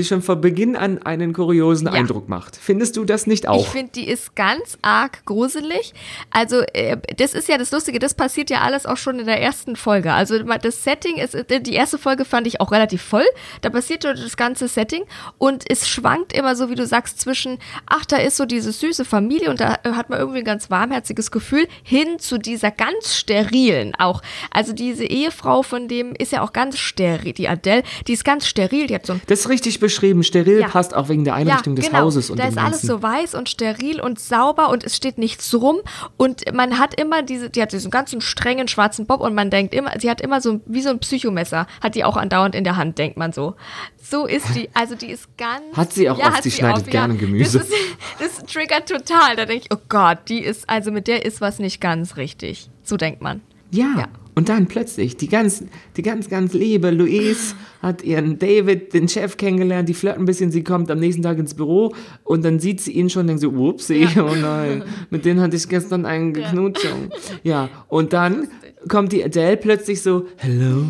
die 0.01 0.05
schon 0.07 0.23
von 0.23 0.41
Beginn 0.41 0.77
an 0.77 1.03
einen 1.03 1.33
kuriosen 1.33 1.87
Ja. 1.87 1.93
Eindruck 1.93 2.29
macht. 2.29 2.57
Findest 2.57 2.97
du 2.97 3.05
das 3.05 3.27
nicht 3.27 3.45
Ich 3.45 3.49
auch? 3.51 3.69
finde, 3.69 3.93
die 3.93 4.09
ist 4.09 4.35
ganz 4.35 4.79
arg 4.83 5.25
gruselig. 5.25 5.93
Also, 6.31 6.63
äh, 6.73 6.97
das 7.17 7.35
ist 7.35 7.49
ja 7.49 7.59
das 7.59 7.71
Lustige, 7.71 7.99
das 7.99 8.15
passiert 8.15 8.51
ja 8.51 8.61
alles 8.63 8.87
auch 8.87 8.97
schon 8.97 9.19
in 9.19 9.27
der 9.27 9.41
ersten 9.41 9.77
Folge. 9.77 10.13
Also, 10.13 10.39
das 10.43 10.83
Setting 10.85 11.17
ist, 11.17 11.35
äh, 11.35 11.61
die 11.61 11.75
erste 11.75 11.99
Folge 11.99 12.25
fand 12.25 12.47
ich 12.47 12.61
auch 12.61 12.73
relativ 12.73 13.03
voll. 13.03 13.25
Da 13.61 13.71
passiert 13.71 14.05
das 14.05 14.37
ganze 14.37 14.69
Setting 14.69 15.05
und 15.39 15.65
es 15.71 15.89
schwankt 15.89 16.33
immer 16.33 16.57
so, 16.57 16.71
wie 16.71 16.75
du 16.75 16.87
sagst, 16.87 17.21
zwischen, 17.21 17.59
ach, 17.87 18.05
da 18.07 18.17
ist 18.17 18.37
so 18.37 18.45
diese 18.47 18.73
süße 18.73 19.05
Familie 19.05 19.51
und 19.51 19.61
da 19.61 19.79
äh, 19.85 19.91
hat 19.93 20.11
man 20.11 20.19
irgendwie 20.19 20.39
ein 20.41 20.45
ganz 20.45 20.71
warmherziges 20.71 21.31
Gefühl, 21.31 21.67
hin 21.83 22.19
zu 22.19 22.39
dieser 22.39 22.71
ganz 22.71 23.15
sterilen 23.17 23.95
auch. 23.99 24.23
Also, 24.51 24.73
diese 24.73 25.05
Ehefrau 25.05 25.63
von 25.63 25.89
dem 25.89 26.15
ist 26.19 26.33
ja 26.33 26.43
auch 26.43 26.53
ganz 26.53 26.79
steril, 26.79 27.33
die 27.33 27.49
Adele, 27.49 27.83
die 28.07 28.13
ist 28.15 28.25
ganz 28.25 28.47
steril, 28.47 28.87
die 28.87 28.95
hat 28.95 29.07
so 29.07 29.13
ein 29.15 29.23
Das 29.27 29.41
ist 29.41 29.49
richtig 29.49 29.81
beschrieben. 29.91 30.23
Steril 30.23 30.61
Ja. 30.61 30.69
passt 30.69 30.95
auch 30.95 31.09
wegen 31.09 31.25
der 31.25 31.35
Einrichtung 31.35 31.77
des 31.77 31.87
genau. 31.87 32.01
Hauses 32.01 32.31
und 32.31 32.39
da 32.39 32.45
ist 32.45 32.57
alles 32.57 32.71
Ganzen. 32.73 32.87
so 32.87 33.03
weiß 33.03 33.35
und 33.35 33.49
steril 33.49 34.01
und 34.01 34.19
sauber 34.19 34.71
und 34.71 34.85
es 34.85 34.97
steht 34.97 35.19
nichts 35.19 35.53
rum 35.55 35.79
und 36.17 36.53
man 36.55 36.79
hat 36.79 36.99
immer 36.99 37.23
diese, 37.23 37.51
die 37.51 37.61
hat 37.61 37.73
diesen 37.73 37.91
ganzen 37.91 38.21
strengen 38.21 38.69
schwarzen 38.69 39.07
Bob 39.07 39.21
und 39.21 39.35
man 39.35 39.51
denkt 39.51 39.75
immer, 39.75 39.93
sie 39.99 40.09
hat 40.09 40.21
immer 40.21 40.41
so 40.41 40.61
wie 40.67 40.81
so 40.81 40.91
ein 40.91 40.99
Psychomesser, 41.01 41.67
hat 41.83 41.95
die 41.95 42.05
auch 42.05 42.17
andauernd 42.17 42.55
in 42.55 42.65
der 42.65 42.77
Hand, 42.77 42.99
denkt 42.99 43.17
man 43.17 43.33
so. 43.33 43.55
So 44.03 44.27
ist 44.27 44.55
die, 44.55 44.69
also 44.75 44.95
die 44.95 45.11
ist 45.11 45.37
ganz. 45.37 45.63
Hat 45.77 45.93
sie 45.93 46.09
auch 46.11 46.19
oft, 46.19 46.37
hat 46.37 46.43
sie 46.43 46.51
schneidet 46.51 46.87
gerne 46.91 47.17
Gemüse. 47.17 47.59
Das, 47.59 47.69
ist, 47.69 47.77
das 48.19 48.53
triggert 48.53 48.89
total. 48.89 49.37
Da 49.37 49.45
denke 49.45 49.67
ich, 49.71 49.77
oh 49.77 49.81
Gott, 49.89 50.19
die 50.29 50.41
ist, 50.41 50.69
also 50.69 50.91
mit 50.91 51.07
der 51.07 51.25
ist 51.25 51.41
was 51.41 51.59
nicht 51.59 51.81
ganz 51.81 52.17
richtig. 52.17 52.71
So 52.83 52.97
denkt 52.97 53.23
man. 53.23 53.41
Ja. 53.71 53.87
Ja. 53.99 54.09
Und 54.41 54.49
dann 54.49 54.69
plötzlich, 54.69 55.19
die 55.19 55.29
ganz, 55.29 55.63
die 55.99 56.03
ganz, 56.03 56.31
ganz 56.31 56.55
liebe 56.55 56.91
Louise 56.91 57.55
hat 57.83 58.03
ihren 58.03 58.39
David, 58.39 58.95
den 58.95 59.07
Chef, 59.07 59.37
kennengelernt, 59.37 59.87
die 59.87 59.93
flirten 59.93 60.23
ein 60.23 60.25
bisschen, 60.25 60.51
sie 60.51 60.65
kommt 60.65 60.91
am 60.91 60.99
nächsten 60.99 61.21
Tag 61.23 61.37
ins 61.37 61.53
Büro 61.53 61.95
und 62.25 62.43
dann 62.43 62.59
sieht 62.59 62.81
sie 62.81 62.93
ihn 62.93 63.11
schon 63.11 63.21
und 63.23 63.27
denkt 63.27 63.43
so, 63.43 63.55
whoopsie, 63.55 64.09
oh 64.17 64.35
nein, 64.35 64.83
mit 65.11 65.27
denen 65.27 65.43
hatte 65.43 65.57
ich 65.57 65.69
gestern 65.69 66.07
einen 66.07 66.33
Geknutschung. 66.33 67.11
Ja, 67.43 67.69
und 67.89 68.15
dann 68.15 68.49
kommt 68.89 69.13
die 69.13 69.23
Adele 69.23 69.59
plötzlich 69.59 70.01
so, 70.01 70.25
hello, 70.37 70.85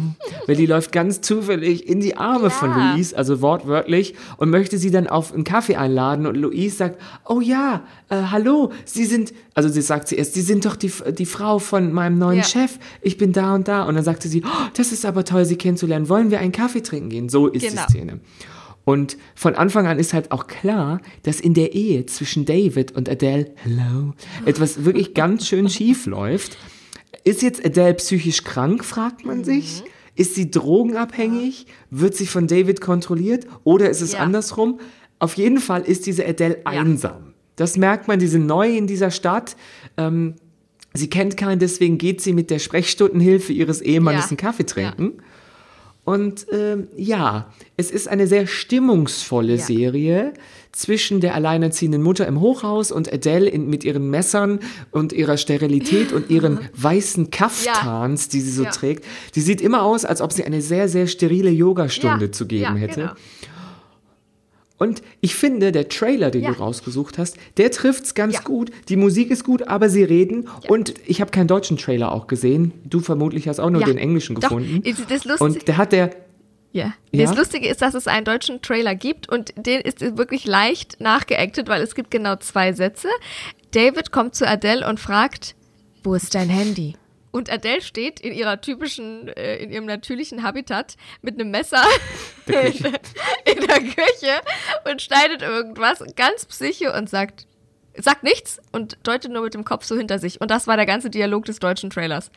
weil 0.47 0.55
die 0.55 0.67
läuft 0.67 0.93
ganz 0.93 1.21
zufällig 1.23 1.89
in 1.89 1.99
die 2.01 2.17
Arme 2.17 2.51
von 2.51 2.71
Ja. 2.71 2.93
Louise, 2.93 3.17
also 3.17 3.41
wortwörtlich, 3.43 4.15
und 4.37 4.51
möchte 4.51 4.79
sie 4.79 4.93
dann 4.93 5.09
auf 5.09 5.33
einen 5.35 5.43
Kaffee 5.43 5.75
einladen 5.75 6.27
und 6.27 6.37
Louise 6.37 6.77
sagt, 6.77 7.01
oh 7.27 7.41
ja, 7.41 7.83
äh, 8.09 8.17
hallo, 8.31 8.71
Sie 8.85 9.05
sind, 9.07 9.33
also 9.55 9.69
sie 9.69 9.83
sagt 9.83 10.07
sie 10.07 10.15
erst, 10.17 10.35
Sie 10.35 10.41
sind 10.43 10.67
doch 10.67 10.77
die, 10.77 10.93
die 11.19 11.27
Frau 11.27 11.59
von 11.59 11.93
meinem 11.93 12.19
neuen 12.19 12.39
Ja. 12.39 12.45
Chef, 12.45 12.79
ich 13.03 13.17
bin 13.19 13.33
da 13.33 13.40
und 13.55 13.69
da. 13.69 13.85
Und 13.85 13.95
dann 13.95 14.05
sagte 14.05 14.29
sie, 14.29 14.43
oh, 14.45 14.67
das 14.75 14.93
ist 14.93 15.05
aber 15.05 15.25
toll, 15.25 15.45
Sie 15.45 15.57
kennenzulernen, 15.57 16.09
wollen 16.09 16.31
wir 16.31 16.41
einen 16.41 16.53
Kaffee 16.53 16.83
trinken 16.83 17.09
gehen? 17.11 17.29
So 17.29 17.47
ist 17.49 17.63
Genau. 17.69 17.83
die 17.87 17.93
Szene. 17.93 18.21
Und 18.85 19.17
von 19.35 19.55
Anfang 19.55 19.87
an 19.87 19.99
ist 19.99 20.15
halt 20.15 20.33
auch 20.33 20.47
klar, 20.47 21.01
dass 21.23 21.39
in 21.41 21.55
der 21.55 21.75
Ehe 21.75 22.07
zwischen 22.07 22.45
David 22.47 22.93
und 22.93 23.09
Adele, 23.09 23.53
hello, 23.57 24.15
etwas 24.47 24.85
wirklich 24.85 25.15
ganz 25.15 25.47
schön 25.47 25.69
schief 25.69 26.07
läuft. 26.07 26.57
Ist 27.25 27.43
jetzt 27.43 27.65
Adele 27.65 27.95
psychisch 27.95 28.43
krank, 28.45 28.85
fragt 28.85 29.25
man 29.27 29.45
sich? 29.45 29.85
Ist 30.17 30.35
sie 30.35 30.51
drogenabhängig? 30.51 31.67
Wird 31.91 32.15
sie 32.17 32.27
von 32.27 32.47
David 32.47 32.81
kontrolliert? 32.81 33.47
Oder 33.65 33.91
ist 33.91 34.01
es 34.01 34.13
Ja. 34.13 34.21
andersrum? 34.21 34.81
Auf 35.19 35.35
jeden 35.35 35.59
Fall 35.59 35.83
ist 35.83 36.07
diese 36.07 36.27
Adele 36.27 36.63
einsam. 36.65 37.35
Das 37.57 37.77
merkt 37.77 38.09
man, 38.09 38.19
die 38.19 38.27
sind 38.27 38.47
neu 38.47 38.75
in 38.75 38.87
dieser 38.87 39.11
Stadt. 39.11 39.55
Ähm, 39.99 40.35
sie 40.95 41.09
kennt 41.11 41.37
keinen, 41.37 41.59
deswegen 41.59 41.99
geht 41.99 42.21
sie 42.21 42.33
mit 42.33 42.51
der 42.51 42.59
Sprechstundenhilfe 42.59 43.53
ihres 43.53 43.81
Ehemannes 43.81 44.25
Ja. 44.25 44.29
einen 44.31 44.37
Kaffee 44.37 44.65
trinken. 44.67 45.13
Und 46.05 46.47
ähm, 46.51 46.89
ja, 46.97 47.53
es 47.77 47.91
ist 47.91 48.09
eine 48.09 48.27
sehr 48.27 48.47
stimmungsvolle 48.47 49.57
Ja. 49.57 49.65
Serie 49.65 50.33
zwischen 50.73 51.21
der 51.21 51.35
alleinerziehenden 51.35 52.03
Mutter 52.03 52.27
im 52.27 52.41
Hochhaus 52.41 52.91
und 52.91 53.13
Adele 53.13 53.49
in, 53.51 53.69
mit 53.69 53.85
ihren 53.85 54.09
Messern 54.09 54.61
und 54.93 55.13
ihrer 55.13 55.37
Sterilität 55.37 56.13
und 56.13 56.31
ihren 56.31 56.61
weißen 56.75 57.31
Kaftans, 57.31 58.29
die 58.29 58.41
sie 58.41 58.51
so 58.53 58.65
Ja. 58.65 58.71
trägt. 58.71 59.05
Die 59.35 59.41
sieht 59.41 59.61
immer 59.61 59.83
aus, 59.83 60.05
als 60.05 60.21
ob 60.21 60.33
sie 60.33 60.43
eine 60.45 60.63
sehr, 60.63 60.89
sehr 60.89 61.07
sterile 61.07 61.51
Yogastunde 61.51 62.27
Ja, 62.27 62.33
zu 62.33 62.47
geben 62.47 62.63
ja, 62.63 62.75
hätte. 62.77 63.01
genau. 63.01 63.13
Und 64.81 65.03
ich 65.21 65.35
finde, 65.35 65.73
der 65.73 65.89
Trailer, 65.91 66.31
den 66.31 66.43
Ja. 66.43 66.53
du 66.53 66.59
rausgesucht 66.59 67.19
hast, 67.19 67.37
der 67.59 67.71
trifft's 67.71 68.15
ganz 68.15 68.35
Ja. 68.35 68.41
gut. 68.41 68.71
Die 68.89 68.97
Musik 68.97 69.31
ist 69.31 69.45
gut, 69.45 69.69
aber 69.69 69.91
sie 69.91 70.03
reden. 70.03 70.49
Und 70.69 70.95
ich 71.07 71.21
habe 71.21 71.31
keinen 71.31 71.49
deutschen 71.49 71.77
Trailer 71.77 72.11
auch 72.13 72.27
gesehen. 72.27 72.73
Du 72.85 73.01
vermutlich 73.01 73.47
hast 73.47 73.61
auch 73.61 73.69
nur 73.69 73.83
Ja. 73.83 73.87
den 73.87 73.99
englischen 73.99 74.37
Doch, 74.37 74.49
gefunden. 74.49 74.83
das 75.09 75.25
lustig- 75.27 75.41
Und 75.41 75.69
der 75.69 75.77
hat 75.77 75.93
der. 75.93 76.11
Ja. 76.73 76.95
Ja? 77.13 77.27
Das 77.27 77.37
Lustige 77.37 77.69
ist, 77.69 77.83
dass 77.83 77.93
es 77.95 78.07
einen 78.07 78.25
deutschen 78.25 78.63
Trailer 78.63 78.95
gibt 78.95 79.29
und 79.29 79.53
den 79.57 79.83
ist 79.83 80.01
wirklich 80.17 80.47
leicht 80.47 80.99
nachgeactet, 81.01 81.69
weil 81.69 81.83
es 81.83 81.95
gibt 81.95 82.11
genau 82.11 82.37
zwei 82.37 82.73
Sätze. 82.73 83.09
David 83.73 84.13
kommt 84.13 84.35
zu 84.35 84.49
Adele 84.49 84.89
und 84.89 84.99
fragt, 84.99 85.55
wo 86.03 86.15
ist 86.15 86.35
dein 86.35 86.49
Handy? 86.49 86.95
Und 87.31 87.51
Adele 87.51 87.81
steht 87.81 88.21
in 88.21 88.33
ihrer 88.33 88.61
typischen, 88.61 89.29
äh, 89.29 89.57
in 89.57 89.71
ihrem 89.71 89.87
natürlichen 89.87 90.43
Habitat 90.43 90.97
mit 91.23 91.35
einem 91.35 91.51
Messer 91.51 91.85
in, 92.47 92.55
der, 92.55 93.01
in 93.45 93.67
der 93.67 93.81
Küche 93.81 94.41
und 94.91 95.01
schneidet 95.01 95.43
irgendwas 95.43 96.03
ganz 96.17 96.45
psycho 96.47 96.97
und 96.97 97.09
sagt, 97.09 97.47
sagt 97.97 98.23
nichts 98.23 98.61
und 98.73 98.99
deutet 99.03 99.33
nur 99.33 99.43
mit 99.43 99.55
dem 99.55 99.65
Kopf 99.65 99.85
so 99.85 99.97
hinter 99.97 100.19
sich. 100.19 100.41
Und 100.41 100.51
das 100.51 100.67
war 100.67 100.77
der 100.77 100.87
ganze 100.87 101.11
Dialog 101.11 101.45
des 101.45 101.59
deutschen 101.59 101.91
Trailers. 101.91 102.31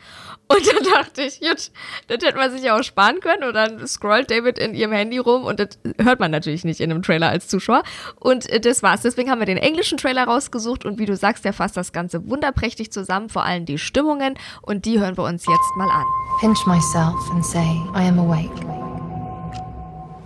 Und 0.47 0.61
dann 0.67 0.83
dachte 0.93 1.21
ich, 1.23 1.39
gut, 1.39 1.71
das 2.07 2.23
hätte 2.23 2.35
man 2.35 2.51
sich 2.51 2.63
ja 2.63 2.77
auch 2.77 2.83
sparen 2.83 3.19
können. 3.19 3.43
Und 3.43 3.53
dann 3.53 3.85
scrollt 3.87 4.31
David 4.31 4.59
in 4.59 4.73
ihrem 4.73 4.91
Handy 4.91 5.17
rum 5.17 5.45
und 5.45 5.59
das 5.59 5.79
hört 6.01 6.19
man 6.19 6.31
natürlich 6.31 6.63
nicht 6.63 6.79
in 6.79 6.91
einem 6.91 7.03
Trailer 7.03 7.29
als 7.29 7.47
Zuschauer. 7.47 7.83
Und 8.19 8.47
das 8.65 8.83
war's. 8.83 9.01
Deswegen 9.01 9.29
haben 9.29 9.39
wir 9.39 9.45
den 9.45 9.57
englischen 9.57 9.97
Trailer 9.97 10.25
rausgesucht 10.25 10.85
und 10.85 10.99
wie 10.99 11.05
du 11.05 11.15
sagst, 11.15 11.45
der 11.45 11.53
fasst 11.53 11.77
das 11.77 11.91
Ganze 11.91 12.29
wunderprächtig 12.29 12.91
zusammen, 12.91 13.29
vor 13.29 13.43
allem 13.43 13.65
die 13.65 13.77
Stimmungen. 13.77 14.35
Und 14.61 14.85
die 14.85 14.99
hören 14.99 15.17
wir 15.17 15.23
uns 15.23 15.45
jetzt 15.45 15.75
mal 15.75 15.89
an. 15.89 16.05
Pinch 16.39 16.65
myself 16.65 17.15
and 17.31 17.45
say, 17.45 17.81
I 17.95 18.07
am 18.07 18.19
awake. 18.19 18.51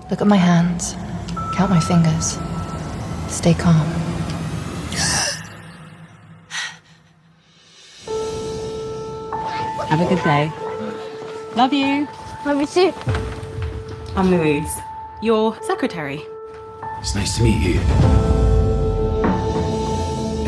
Look 0.09 0.21
at 0.21 0.27
my 0.27 0.37
hands, 0.37 0.95
count 1.55 1.69
my 1.69 1.81
fingers. 1.81 2.39
Stay 3.29 3.53
calm. 3.53 4.06
Have 9.97 10.11
a 10.11 10.15
good 10.15 10.23
day. 10.23 10.51
Love 11.55 11.73
you. 11.73 12.07
Love 12.45 12.61
you 12.61 12.67
too. 12.67 12.93
I'm 14.15 14.29
Louise, 14.29 14.71
your 15.23 15.59
secretary. 15.63 16.23
It's 16.99 17.15
nice 17.15 17.37
to 17.37 17.43
meet 17.43 17.59
you. 17.59 17.79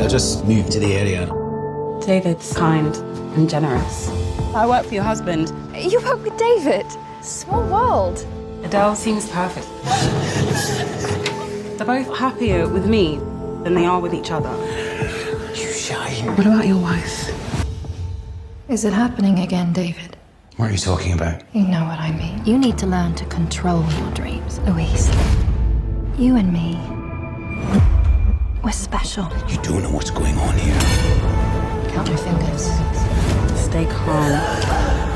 I 0.03 0.08
just 0.08 0.46
moved 0.46 0.72
to 0.74 0.79
the 0.79 0.94
area. 0.94 1.25
David's 2.06 2.56
kind 2.56 2.96
and 3.36 3.50
generous. 3.50 4.10
I 4.53 4.68
work 4.68 4.86
for 4.86 4.94
your 4.94 5.03
husband. 5.03 5.51
You 5.75 6.00
work 6.01 6.24
with 6.24 6.38
David. 6.38 6.86
Small 7.24 7.63
world. 7.63 8.24
Adele 8.63 8.96
seems 8.96 9.27
perfect. 9.32 9.68
They're 11.79 11.88
both 11.88 12.15
happier 12.15 12.68
with 12.68 12.86
me 12.86 13.15
than 13.63 13.74
they 13.74 13.88
are 13.88 14.00
with 14.00 14.13
each 14.13 14.29
other. 14.29 14.56
You 15.56 15.72
shy. 15.72 16.12
What 16.36 16.46
about 16.46 16.68
your 16.68 16.77
wife? 16.77 17.38
Is 18.70 18.86
it 18.86 18.94
happening 18.94 19.40
again, 19.40 19.74
David? 19.74 20.16
What 20.58 20.70
are 20.70 20.72
you 20.72 20.78
talking 20.78 21.14
about? 21.14 21.42
You 21.54 21.64
know 21.64 21.86
what 21.86 21.98
I 21.98 22.12
mean. 22.12 22.46
You 22.46 22.56
need 22.56 22.78
to 22.78 22.86
learn 22.86 23.16
to 23.16 23.26
control 23.26 23.84
your 23.94 24.12
dreams, 24.12 24.60
Louise. 24.60 25.10
You 26.20 26.36
and 26.36 26.54
me. 26.54 26.78
We're 28.64 28.72
special. 28.72 29.24
You 29.48 29.58
don't 29.64 29.82
know 29.82 29.90
what's 29.90 30.12
going 30.12 30.38
on 30.38 30.56
here. 30.56 30.80
Count 31.90 32.10
your 32.10 32.20
fingers. 32.20 32.66
Stay 33.60 33.88
calm 33.88 34.34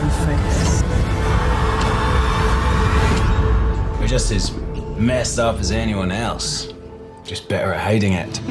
and 0.02 0.12
focused. 0.26 0.84
We're 4.00 4.08
just 4.08 4.32
as 4.32 4.52
messed 4.98 5.38
up 5.38 5.60
as 5.60 5.72
anyone 5.72 6.12
else. 6.12 6.74
Just 7.24 7.48
better 7.50 7.72
at 7.72 7.82
hiding 7.82 8.14
it. 8.14 8.42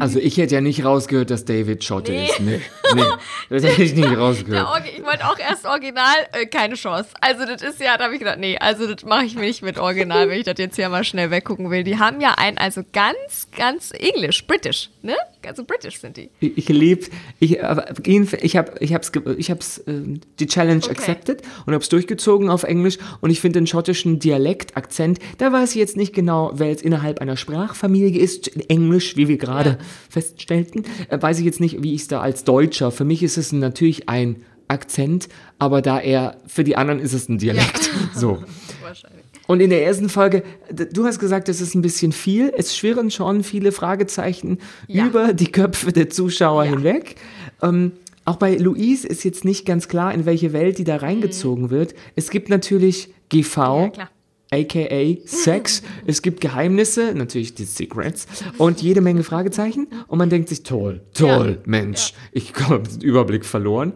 Also 0.00 0.18
ich 0.18 0.36
hätte 0.36 0.54
ja 0.56 0.60
nicht 0.60 0.84
rausgehört, 0.84 1.30
dass 1.30 1.44
David 1.44 1.84
Schotte 1.84 2.12
ist. 2.12 2.40
Nee, 2.40 2.60
nee, 2.94 3.02
das 3.50 3.62
hätte 3.62 3.82
ich 3.82 3.94
nicht 3.94 4.16
rausgehört. 4.16 4.66
Ich 4.96 5.04
wollte 5.04 5.24
auch 5.28 5.38
erst 5.38 5.64
Original, 5.64 6.16
äh, 6.32 6.46
keine 6.46 6.74
Chance. 6.74 7.10
Also 7.20 7.44
das 7.46 7.62
ist 7.62 7.80
ja, 7.80 7.96
da 7.96 8.04
habe 8.04 8.14
ich 8.14 8.18
gedacht, 8.18 8.38
nee, 8.38 8.58
also 8.58 8.92
das 8.92 9.04
mache 9.04 9.24
ich 9.24 9.36
mir 9.36 9.42
nicht 9.42 9.62
mit 9.62 9.78
Original, 9.78 10.28
wenn 10.28 10.38
ich 10.38 10.44
das 10.44 10.58
jetzt 10.58 10.76
hier 10.76 10.88
mal 10.88 11.04
schnell 11.04 11.30
weggucken 11.30 11.70
will. 11.70 11.84
Die 11.84 11.98
haben 11.98 12.20
ja 12.20 12.34
ein, 12.36 12.58
also 12.58 12.82
ganz, 12.92 13.48
ganz 13.56 13.92
Englisch, 13.92 14.44
British, 14.46 14.90
ne? 15.02 15.14
Also 15.46 15.64
British 15.64 15.98
sind 16.00 16.16
die. 16.16 16.30
Ich, 16.40 16.58
ich 16.58 16.68
lieb, 16.68 17.10
ich, 17.38 17.62
aber 17.64 17.86
ich 18.04 18.56
habe, 18.56 18.72
ich 18.80 18.94
hab's, 18.94 19.12
ich 19.36 19.50
hab's 19.50 19.82
ähm, 19.86 20.20
die 20.38 20.46
Challenge 20.46 20.82
Okay. 20.82 20.90
accepted 20.90 21.42
und 21.66 21.74
hab's 21.74 21.88
durchgezogen 21.88 22.48
auf 22.48 22.62
Englisch 22.62 22.98
und 23.20 23.30
ich 23.30 23.40
finde 23.40 23.60
den 23.60 23.66
schottischen 23.66 24.18
Dialektakzent, 24.18 25.18
da 25.38 25.52
weiß 25.52 25.70
ich 25.70 25.76
jetzt 25.76 25.96
nicht 25.96 26.14
genau, 26.14 26.52
wer 26.54 26.68
jetzt 26.68 26.82
innerhalb 26.82 27.20
einer 27.20 27.36
Sprachfamilie 27.36 28.20
ist, 28.20 28.48
Englisch, 28.70 29.16
wie 29.16 29.28
wir 29.28 29.36
gerade 29.36 29.78
feststellten, 30.08 30.84
äh, 31.08 31.20
weiß 31.20 31.38
ich 31.38 31.44
jetzt 31.44 31.60
nicht, 31.60 31.82
wie 31.82 31.94
ich 31.94 32.02
es 32.02 32.08
da 32.08 32.20
als 32.20 32.44
Deutscher, 32.44 32.90
für 32.90 33.04
mich 33.04 33.22
ist 33.22 33.36
es 33.36 33.52
natürlich 33.52 34.08
ein 34.08 34.42
Akzent, 34.68 35.28
aber 35.58 35.82
da 35.82 36.00
er, 36.00 36.36
für 36.46 36.64
die 36.64 36.76
anderen 36.76 37.00
ist 37.00 37.12
es 37.12 37.28
ein 37.28 37.38
Dialekt. 37.38 37.90
So. 38.14 38.42
Wahrscheinlich. 38.82 39.21
Und 39.46 39.60
in 39.60 39.70
der 39.70 39.84
ersten 39.84 40.08
Folge, 40.08 40.42
du 40.92 41.04
hast 41.04 41.18
gesagt, 41.18 41.48
es 41.48 41.60
ist 41.60 41.74
ein 41.74 41.82
bisschen 41.82 42.12
viel. 42.12 42.52
Es 42.56 42.76
schwirren 42.76 43.10
schon 43.10 43.42
viele 43.42 43.72
Fragezeichen 43.72 44.58
Ja. 44.86 45.06
über 45.06 45.32
die 45.34 45.50
Köpfe 45.50 45.92
der 45.92 46.10
Zuschauer 46.10 46.64
Ja. 46.64 46.70
hinweg. 46.70 47.16
Ähm, 47.62 47.92
auch 48.24 48.36
bei 48.36 48.54
Louise 48.56 49.06
ist 49.06 49.24
jetzt 49.24 49.44
nicht 49.44 49.66
ganz 49.66 49.88
klar, 49.88 50.14
in 50.14 50.26
welche 50.26 50.52
Welt 50.52 50.78
die 50.78 50.84
da 50.84 50.96
reingezogen 50.96 51.70
wird. 51.70 51.94
Es 52.14 52.30
gibt 52.30 52.48
natürlich 52.50 53.12
GV, 53.30 53.56
Mhm. 53.56 53.82
Ja, 53.82 53.88
klar. 53.90 54.10
aka 54.52 55.16
Sex. 55.26 55.82
es 56.06 56.22
gibt 56.22 56.40
Geheimnisse, 56.40 57.12
natürlich 57.14 57.54
die 57.54 57.64
Secrets 57.64 58.26
und 58.58 58.80
jede 58.80 59.00
Menge 59.00 59.24
Fragezeichen. 59.24 59.88
Und 60.06 60.18
man 60.18 60.30
denkt 60.30 60.50
sich, 60.50 60.62
toll, 60.62 61.00
toll, 61.14 61.60
Mensch, 61.66 62.14
ich 62.32 62.52
habe 62.68 62.88
den 62.88 63.00
Überblick 63.00 63.44
verloren. 63.44 63.92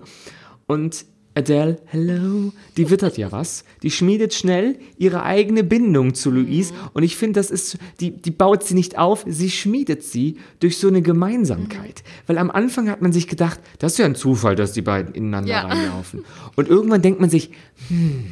Und 0.67 1.05
Adele, 1.37 1.77
hello, 1.85 2.51
die 2.79 2.89
wittert 2.89 3.19
ja 3.19 3.31
was. 3.31 3.65
Die 3.83 3.91
schmiedet 3.91 4.33
schnell 4.33 4.79
ihre 4.97 5.23
eigene 5.23 5.65
Bindung 5.65 6.15
zu 6.15 6.31
Louise. 6.31 6.73
Und 6.95 7.03
ich 7.03 7.15
finde, 7.17 7.39
das 7.41 7.51
ist, 7.51 7.77
die, 8.01 8.11
die 8.11 8.31
baut 8.31 8.65
sie 8.65 8.73
nicht 8.73 8.97
auf, 8.97 9.23
sie 9.29 9.51
schmiedet 9.51 10.03
sie 10.03 10.39
durch 10.61 10.79
so 10.79 10.89
eine 10.89 11.03
Gemeinsamkeit. 11.03 12.03
Weil 12.27 12.39
am 12.39 12.51
Anfang 12.51 12.89
hat 12.89 13.03
man 13.03 13.13
sich 13.13 13.29
gedacht, 13.29 13.61
das 13.79 13.93
ist 13.93 13.99
ja 13.99 14.07
ein 14.07 14.15
Zufall, 14.15 14.57
dass 14.57 14.73
die 14.73 14.81
beiden 14.81 15.15
ineinander 15.15 15.51
Ja. 15.51 15.61
reinlaufen. 15.67 16.25
Und 16.57 16.69
irgendwann 16.69 17.03
denkt 17.03 17.21
man 17.21 17.29
sich, 17.29 17.51
hm, 17.89 18.25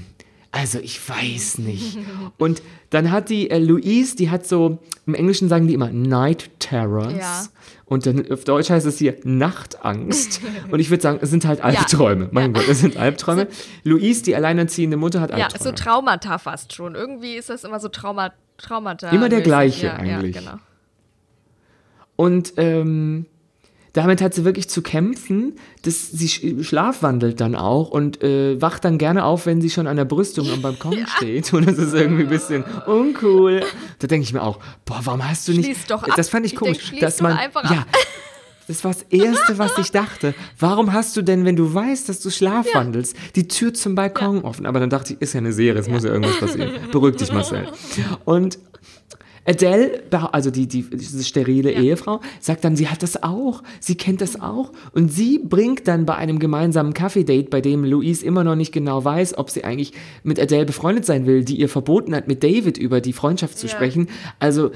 also 0.54 0.78
ich 0.78 1.08
weiß 1.08 1.58
nicht. 1.58 1.98
Und 2.38 2.62
dann 2.90 3.10
hat 3.10 3.28
die 3.28 3.50
äh, 3.50 3.58
Louise, 3.58 4.14
die 4.14 4.30
hat 4.30 4.46
so, 4.46 4.78
im 5.04 5.14
Englischen 5.14 5.48
sagen 5.48 5.66
die 5.66 5.74
immer 5.74 5.90
Night 5.90 6.48
Terrors. 6.60 7.12
Ja. 7.12 7.44
Und 7.86 8.06
dann 8.06 8.30
auf 8.30 8.44
Deutsch 8.44 8.70
heißt 8.70 8.86
es 8.86 8.98
hier 8.98 9.16
Nachtangst. 9.24 10.40
Und 10.70 10.78
ich 10.78 10.90
würde 10.90 11.02
sagen, 11.02 11.18
es 11.20 11.30
sind 11.30 11.44
halt 11.44 11.60
Albträume. 11.60 12.28
Mein 12.30 12.52
Gott, 12.52 12.68
es 12.68 12.78
sind 12.78 12.96
Albträume. 12.96 13.48
Louise, 13.82 14.22
die 14.22 14.36
alleinerziehende 14.36 14.96
Mutter, 14.96 15.20
hat 15.20 15.30
Ja, 15.30 15.48
so 15.50 15.54
Albträume. 15.54 15.74
Traumata 15.74 16.38
fast 16.38 16.72
schon. 16.72 16.94
Irgendwie 16.94 17.34
ist 17.34 17.50
das 17.50 17.64
immer 17.64 17.80
so 17.80 17.88
Trauma, 17.88 18.32
Traumata. 18.56 19.10
Immer 19.10 19.28
der 19.28 19.40
gleiche 19.40 19.86
ja, 19.86 19.96
eigentlich. 19.96 20.36
Ja, 20.36 20.40
genau. 20.40 20.58
Und 22.14 22.54
ähm, 22.58 23.26
damit 23.94 24.20
hat 24.20 24.34
sie 24.34 24.44
wirklich 24.44 24.68
zu 24.68 24.82
kämpfen. 24.82 25.54
Das, 25.82 26.10
sie 26.10 26.28
sch 26.28 26.66
schlafwandelt 26.66 27.40
dann 27.40 27.54
auch 27.54 27.90
und 27.90 28.22
äh, 28.22 28.60
wacht 28.60 28.84
dann 28.84 28.98
gerne 28.98 29.24
auf, 29.24 29.46
wenn 29.46 29.60
sie 29.62 29.70
schon 29.70 29.86
an 29.86 29.96
der 29.96 30.04
Brüstung 30.04 30.50
am 30.50 30.60
Balkon 30.60 31.06
steht. 31.16 31.52
Und 31.54 31.66
das 31.66 31.78
ist 31.78 31.94
irgendwie 31.94 32.24
ein 32.24 32.28
bisschen 32.28 32.64
uncool. 32.86 33.62
Da 34.00 34.06
denke 34.08 34.24
ich 34.24 34.32
mir 34.32 34.42
auch, 34.42 34.58
boah, 34.84 35.00
warum 35.04 35.26
hast 35.26 35.48
du 35.48 35.52
nicht. 35.52 35.64
Schließ 35.64 35.86
doch 35.86 36.02
ab. 36.02 36.10
Das 36.16 36.28
fand 36.28 36.44
ich 36.44 36.52
Ich 36.52 36.58
komisch, 36.58 36.90
denk, 36.90 37.00
dass 37.00 37.22
man. 37.22 37.38
ja, 37.70 37.86
das 38.66 38.82
war 38.82 38.92
das 38.92 39.02
Erste, 39.10 39.58
was 39.58 39.78
ich 39.78 39.92
dachte. 39.92 40.34
Warum 40.58 40.92
hast 40.92 41.16
du 41.16 41.22
denn, 41.22 41.44
wenn 41.44 41.54
du 41.56 41.72
weißt, 41.72 42.08
dass 42.08 42.18
du 42.20 42.30
schlafwandelst, 42.30 43.14
die 43.36 43.46
Tür 43.46 43.74
zum 43.74 43.94
Balkon 43.94 44.42
offen? 44.42 44.66
Aber 44.66 44.80
dann 44.80 44.90
dachte 44.90 45.14
ich, 45.14 45.22
ist 45.22 45.34
ja 45.34 45.38
eine 45.38 45.52
Serie, 45.52 45.80
es 45.80 45.88
muss 45.88 46.02
ja 46.02 46.10
irgendwas 46.10 46.40
passieren. 46.40 46.72
Beruhig 46.90 47.14
dich, 47.14 47.32
Marcel. 47.32 47.68
Und 48.24 48.58
Adele, 49.46 50.02
also 50.32 50.50
die, 50.50 50.66
die, 50.66 50.82
diese 50.82 51.22
sterile 51.22 51.70
Ehefrau, 51.72 52.20
sagt 52.40 52.64
dann, 52.64 52.76
sie 52.76 52.88
hat 52.88 53.02
das 53.02 53.22
auch, 53.22 53.62
sie 53.80 53.94
kennt 53.94 54.20
das 54.20 54.40
auch. 54.40 54.72
Und 54.92 55.12
sie 55.12 55.38
bringt 55.38 55.86
dann 55.86 56.06
bei 56.06 56.14
einem 56.14 56.38
gemeinsamen 56.38 56.94
Kaffee-Date, 56.94 57.50
bei 57.50 57.60
dem 57.60 57.84
Louise 57.84 58.24
immer 58.24 58.44
noch 58.44 58.56
nicht 58.56 58.72
genau 58.72 59.04
weiß, 59.04 59.36
ob 59.36 59.50
sie 59.50 59.64
eigentlich 59.64 59.92
mit 60.22 60.40
Adele 60.40 60.64
befreundet 60.64 61.04
sein 61.04 61.26
will, 61.26 61.44
die 61.44 61.56
ihr 61.60 61.68
verboten 61.68 62.14
hat, 62.14 62.26
mit 62.28 62.42
David 62.42 62.78
über 62.78 63.00
die 63.00 63.12
Freundschaft 63.12 63.58
zu 63.58 63.66
Ja. 63.66 63.72
sprechen. 63.72 64.08
Also, 64.38 64.70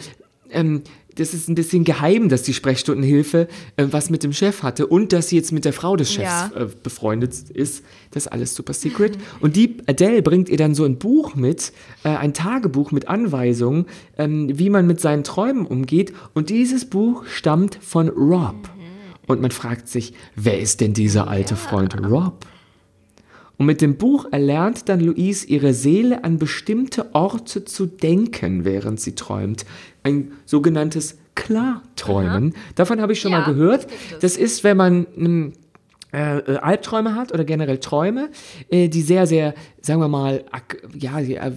ähm, 0.50 0.82
das 1.18 1.34
ist 1.34 1.48
ein 1.48 1.54
bisschen 1.54 1.84
geheim, 1.84 2.28
dass 2.28 2.42
die 2.42 2.54
Sprechstundenhilfe 2.54 3.48
äh, 3.76 3.86
was 3.90 4.10
mit 4.10 4.22
dem 4.22 4.32
Chef 4.32 4.62
hatte 4.62 4.86
und 4.86 5.12
dass 5.12 5.28
sie 5.28 5.36
jetzt 5.36 5.52
mit 5.52 5.64
der 5.64 5.72
Frau 5.72 5.96
des 5.96 6.12
Chefs 6.12 6.24
Ja. 6.24 6.50
äh, 6.54 6.66
befreundet 6.82 7.34
ist. 7.50 7.84
Das 8.12 8.26
ist 8.26 8.32
alles 8.32 8.54
super 8.54 8.72
secret. 8.72 9.18
Und 9.40 9.56
die 9.56 9.76
Adele 9.86 10.22
bringt 10.22 10.48
ihr 10.48 10.56
dann 10.56 10.74
so 10.74 10.84
ein 10.84 10.98
Buch 10.98 11.34
mit, 11.34 11.72
äh, 12.04 12.08
ein 12.08 12.34
Tagebuch 12.34 12.90
mit 12.92 13.08
Anweisungen, 13.08 13.86
ähm, 14.16 14.50
wie 14.58 14.70
man 14.70 14.86
mit 14.86 15.00
seinen 15.00 15.24
Träumen 15.24 15.66
umgeht. 15.66 16.12
Und 16.34 16.50
dieses 16.50 16.88
Buch 16.88 17.24
stammt 17.26 17.78
von 17.82 18.08
Rob. 18.08 18.70
Und 19.26 19.42
man 19.42 19.50
fragt 19.50 19.88
sich, 19.88 20.14
wer 20.36 20.58
ist 20.58 20.80
denn 20.80 20.94
dieser 20.94 21.28
alte 21.28 21.54
Freund 21.56 21.94
Rob? 22.02 22.46
Und 23.58 23.66
mit 23.66 23.80
dem 23.80 23.96
Buch 23.96 24.26
erlernt 24.30 24.88
dann 24.88 25.00
Louise 25.00 25.46
ihre 25.46 25.74
Seele 25.74 26.22
an 26.24 26.38
bestimmte 26.38 27.14
Orte 27.14 27.64
zu 27.64 27.86
denken, 27.86 28.64
während 28.64 29.00
sie 29.00 29.14
träumt. 29.16 29.66
Ein 30.04 30.32
sogenanntes 30.46 31.18
Klarträumen. 31.34 32.54
Davon 32.76 33.00
habe 33.00 33.12
ich 33.12 33.20
schon 33.20 33.32
Ja, 33.32 33.40
mal 33.40 33.52
gehört. 33.52 33.86
das 34.20 34.36
ist, 34.36 34.64
wenn 34.64 34.76
man 34.76 35.06
äh, 36.12 36.38
äh, 36.38 36.56
Albträume 36.56 37.14
hat 37.14 37.32
oder 37.32 37.44
generell 37.44 37.78
Träume, 37.78 38.30
äh, 38.70 38.88
die 38.88 39.02
sehr, 39.02 39.26
sehr, 39.26 39.54
sagen 39.82 40.00
wir 40.00 40.08
mal, 40.08 40.44
ja, 40.98 41.18
äh, 41.20 41.52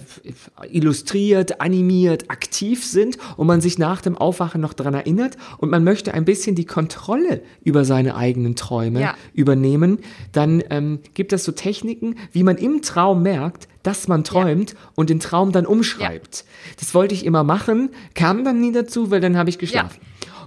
illustriert, 0.70 1.60
animiert, 1.60 2.30
aktiv 2.30 2.84
sind 2.84 3.18
und 3.36 3.46
man 3.46 3.60
sich 3.60 3.78
nach 3.78 4.00
dem 4.02 4.16
Aufwachen 4.16 4.60
noch 4.60 4.72
daran 4.74 4.94
erinnert 4.94 5.36
und 5.58 5.70
man 5.70 5.84
möchte 5.84 6.12
ein 6.14 6.24
bisschen 6.24 6.54
die 6.54 6.64
Kontrolle 6.66 7.42
über 7.64 7.84
seine 7.84 8.14
eigenen 8.14 8.54
Träume 8.56 9.00
Ja. 9.00 9.14
übernehmen, 9.32 9.98
dann 10.32 10.62
ähm, 10.70 11.00
gibt 11.14 11.32
es 11.32 11.44
so 11.44 11.52
Techniken, 11.52 12.16
wie 12.32 12.42
man 12.42 12.56
im 12.56 12.82
Traum 12.82 13.22
merkt, 13.22 13.68
dass 13.82 14.06
man 14.06 14.22
träumt 14.22 14.74
und 14.94 15.10
den 15.10 15.18
Traum 15.18 15.50
dann 15.50 15.66
umschreibt. 15.66 16.44
Das 16.78 16.94
wollte 16.94 17.14
ich 17.14 17.24
immer 17.24 17.42
machen, 17.42 17.90
kam 18.14 18.44
dann 18.44 18.60
nie 18.60 18.70
dazu, 18.72 19.10
weil 19.10 19.20
dann 19.20 19.36
habe 19.36 19.50
ich 19.50 19.58
geschlafen. 19.58 19.98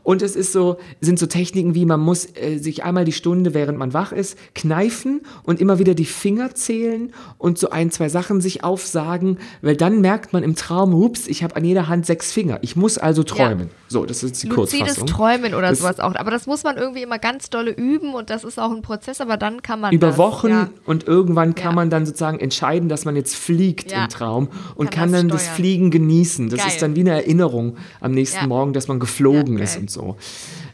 Und 0.06 0.22
es 0.22 0.36
ist 0.36 0.54
so, 0.54 0.78
sind 1.02 1.18
so 1.20 1.26
Techniken 1.26 1.74
wie 1.76 1.84
man 1.86 2.00
muss 2.00 2.26
äh, 2.36 2.60
sich 2.60 2.84
einmal 2.84 3.06
die 3.06 3.12
Stunde, 3.12 3.54
während 3.56 3.78
man 3.80 3.92
wach 3.94 4.12
ist, 4.12 4.38
kneifen 4.54 5.22
und 5.44 5.60
immer 5.60 5.80
wieder 5.80 5.96
die 5.96 6.06
Finger 6.06 6.54
zählen 6.54 7.12
und 7.40 7.58
so 7.58 7.72
ein, 7.72 7.90
zwei 7.90 8.08
Sachen 8.08 8.40
sich 8.40 8.64
aufsagen, 8.64 9.40
weil 9.64 9.76
dann 9.76 10.02
merkt 10.02 10.32
man 10.32 10.44
im 10.44 10.56
Traum, 10.56 10.94
ups, 10.94 11.26
ich 11.28 11.44
habe 11.44 11.56
an 11.56 11.66
jeder 11.66 11.88
Hand 11.88 12.06
sechs 12.06 12.32
Finger. 12.32 12.60
Ich 12.62 12.76
muss 12.76 12.98
also 13.00 13.24
träumen. 13.24 13.70
So, 13.88 14.06
das 14.06 14.22
ist 14.24 14.44
die 14.44 14.48
Luzides 14.48 14.80
Kurzfassung. 14.96 15.08
Träumen 15.08 15.54
oder 15.56 15.70
Das- 15.70 15.80
sowas 15.80 16.00
auch. 16.00 16.16
Aber 16.16 16.30
das 16.30 16.46
muss 16.46 16.64
man 16.64 16.78
irgendwie 16.78 17.02
immer 17.02 17.18
ganz 17.20 17.50
dolle 17.50 17.72
üben 17.72 18.14
und 18.14 18.30
das 18.30 18.44
ist 18.44 18.60
auch 18.60 18.72
ein 18.72 18.84
Prozess, 18.84 19.22
aber 19.22 19.38
dann 19.38 19.64
kann 19.64 19.80
man 19.82 19.92
über 19.92 20.08
das, 20.08 20.18
Wochen 20.20 20.50
Ja. 20.50 20.70
und 20.86 21.08
irgendwann 21.08 21.56
kann 21.56 21.72
Ja. 21.72 21.76
man 21.76 21.90
dann 21.90 22.06
sozusagen 22.06 22.40
entscheiden, 22.40 22.90
dass 22.90 23.06
man 23.06 23.16
jetzt 23.16 23.36
fliegt 23.36 23.92
Ja. 23.92 24.04
im 24.04 24.10
Traum 24.10 24.50
und 24.76 24.92
Kann 24.92 25.06
kann, 25.06 25.12
das 25.14 25.22
dann 25.22 25.30
das 25.30 25.42
steuern. 25.46 25.56
Fliegen 25.56 25.92
genießen. 25.92 26.50
Das 26.50 26.60
Geil. 26.60 26.68
ist 26.70 26.82
dann 26.84 26.96
wie 26.96 27.00
eine 27.02 27.12
Erinnerung 27.12 27.78
am 28.02 28.12
nächsten 28.12 28.42
Ja. 28.42 28.48
Morgen, 28.48 28.74
dass 28.74 28.88
man 28.88 29.00
geflogen 29.00 29.58
Ja, 29.58 29.64
ist 29.64 29.78
und 29.78 29.90
so. 29.90 29.95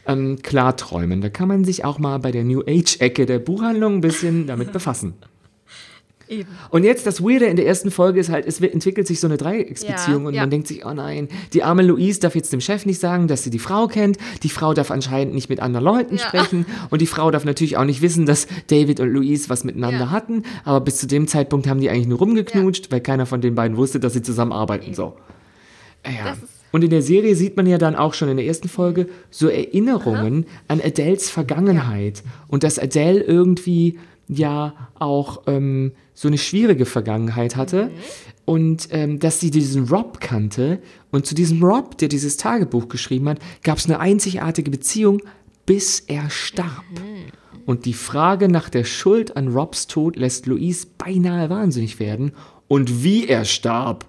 Ähm, 0.06 0.38
klarträumen. 0.42 1.20
Da 1.20 1.28
kann 1.28 1.48
man 1.48 1.64
sich 1.64 1.84
auch 1.84 1.98
mal 1.98 2.18
bei 2.18 2.30
der 2.32 2.44
New 2.44 2.60
Age-Ecke 2.66 3.26
der 3.26 3.38
Buchhandlung 3.38 3.94
ein 3.96 4.00
bisschen 4.00 4.46
damit 4.46 4.72
befassen. 4.72 5.14
Eben. 6.28 6.48
Und 6.70 6.84
jetzt 6.84 7.04
das 7.06 7.22
Weirde 7.22 7.44
in 7.46 7.56
der 7.56 7.66
ersten 7.66 7.90
Folge 7.90 8.18
ist 8.18 8.30
halt, 8.30 8.46
es 8.46 8.58
entwickelt 8.60 9.06
sich 9.06 9.20
so 9.20 9.26
eine 9.26 9.36
Dreiecksbeziehung 9.36 10.22
Ja, 10.22 10.28
und 10.28 10.34
ja. 10.34 10.42
man 10.42 10.50
denkt 10.50 10.66
sich, 10.68 10.86
oh 10.86 10.94
nein, 10.94 11.28
die 11.52 11.62
arme 11.62 11.82
Louise 11.82 12.20
darf 12.20 12.34
jetzt 12.34 12.52
dem 12.54 12.60
Chef 12.62 12.86
nicht 12.86 13.00
sagen, 13.00 13.28
dass 13.28 13.42
sie 13.44 13.50
die 13.50 13.58
Frau 13.58 13.86
kennt. 13.86 14.16
Die 14.42 14.48
Frau 14.48 14.72
darf 14.72 14.90
anscheinend 14.90 15.34
nicht 15.34 15.50
mit 15.50 15.60
anderen 15.60 15.84
Leuten 15.84 16.16
Ja. 16.16 16.22
sprechen 16.22 16.64
und 16.90 17.02
die 17.02 17.06
Frau 17.06 17.30
darf 17.30 17.44
natürlich 17.44 17.76
auch 17.76 17.84
nicht 17.84 18.00
wissen, 18.00 18.24
dass 18.24 18.46
David 18.68 19.00
und 19.00 19.10
Louise 19.10 19.50
was 19.50 19.64
miteinander 19.64 20.10
hatten. 20.10 20.44
Aber 20.64 20.80
bis 20.80 20.96
zu 20.96 21.06
dem 21.06 21.26
Zeitpunkt 21.28 21.66
haben 21.66 21.80
die 21.80 21.90
eigentlich 21.90 22.06
nur 22.08 22.18
rumgeknutscht, 22.18 22.90
weil 22.90 23.00
keiner 23.02 23.26
von 23.26 23.42
den 23.42 23.54
beiden 23.54 23.76
wusste, 23.76 24.00
dass 24.00 24.14
sie 24.14 24.22
zusammenarbeiten. 24.22 24.94
So. 24.94 25.14
Ja. 26.06 26.30
Das 26.30 26.38
ist- 26.38 26.61
Und 26.72 26.82
in 26.82 26.90
der 26.90 27.02
Serie 27.02 27.36
sieht 27.36 27.56
man 27.56 27.66
ja 27.66 27.78
dann 27.78 27.94
auch 27.94 28.14
schon 28.14 28.28
in 28.28 28.38
der 28.38 28.46
ersten 28.46 28.68
Folge 28.68 29.08
so 29.30 29.48
Erinnerungen 29.48 30.46
an 30.68 30.80
Adels 30.80 31.30
Vergangenheit. 31.30 32.22
Und 32.48 32.64
dass 32.64 32.78
Adele 32.78 33.20
irgendwie 33.22 33.98
ja 34.28 34.74
auch 34.98 35.42
ähm, 35.46 35.92
so 36.14 36.28
eine 36.28 36.38
schwierige 36.38 36.86
Vergangenheit 36.86 37.56
hatte. 37.56 37.90
Und 38.44 38.88
ähm, 38.90 39.18
dass 39.18 39.38
sie 39.38 39.50
diesen 39.50 39.88
Rob 39.88 40.20
kannte. 40.20 40.80
Und 41.10 41.26
zu 41.26 41.34
diesem 41.34 41.62
Rob, 41.62 41.98
der 41.98 42.08
dieses 42.08 42.38
Tagebuch 42.38 42.88
geschrieben 42.88 43.28
hat, 43.28 43.38
gab 43.62 43.78
es 43.78 43.86
eine 43.86 44.00
einzigartige 44.00 44.70
Beziehung, 44.70 45.20
bis 45.66 46.00
er 46.00 46.30
starb. 46.30 46.84
Und 47.66 47.84
die 47.84 47.92
Frage 47.92 48.48
nach 48.48 48.68
der 48.68 48.84
Schuld 48.84 49.36
an 49.36 49.48
Robs 49.48 49.86
Tod 49.86 50.16
lässt 50.16 50.46
Louise 50.46 50.86
beinahe 50.98 51.48
wahnsinnig 51.50 52.00
werden. 52.00 52.32
Und 52.66 53.04
wie 53.04 53.28
er 53.28 53.44
starb, 53.44 54.06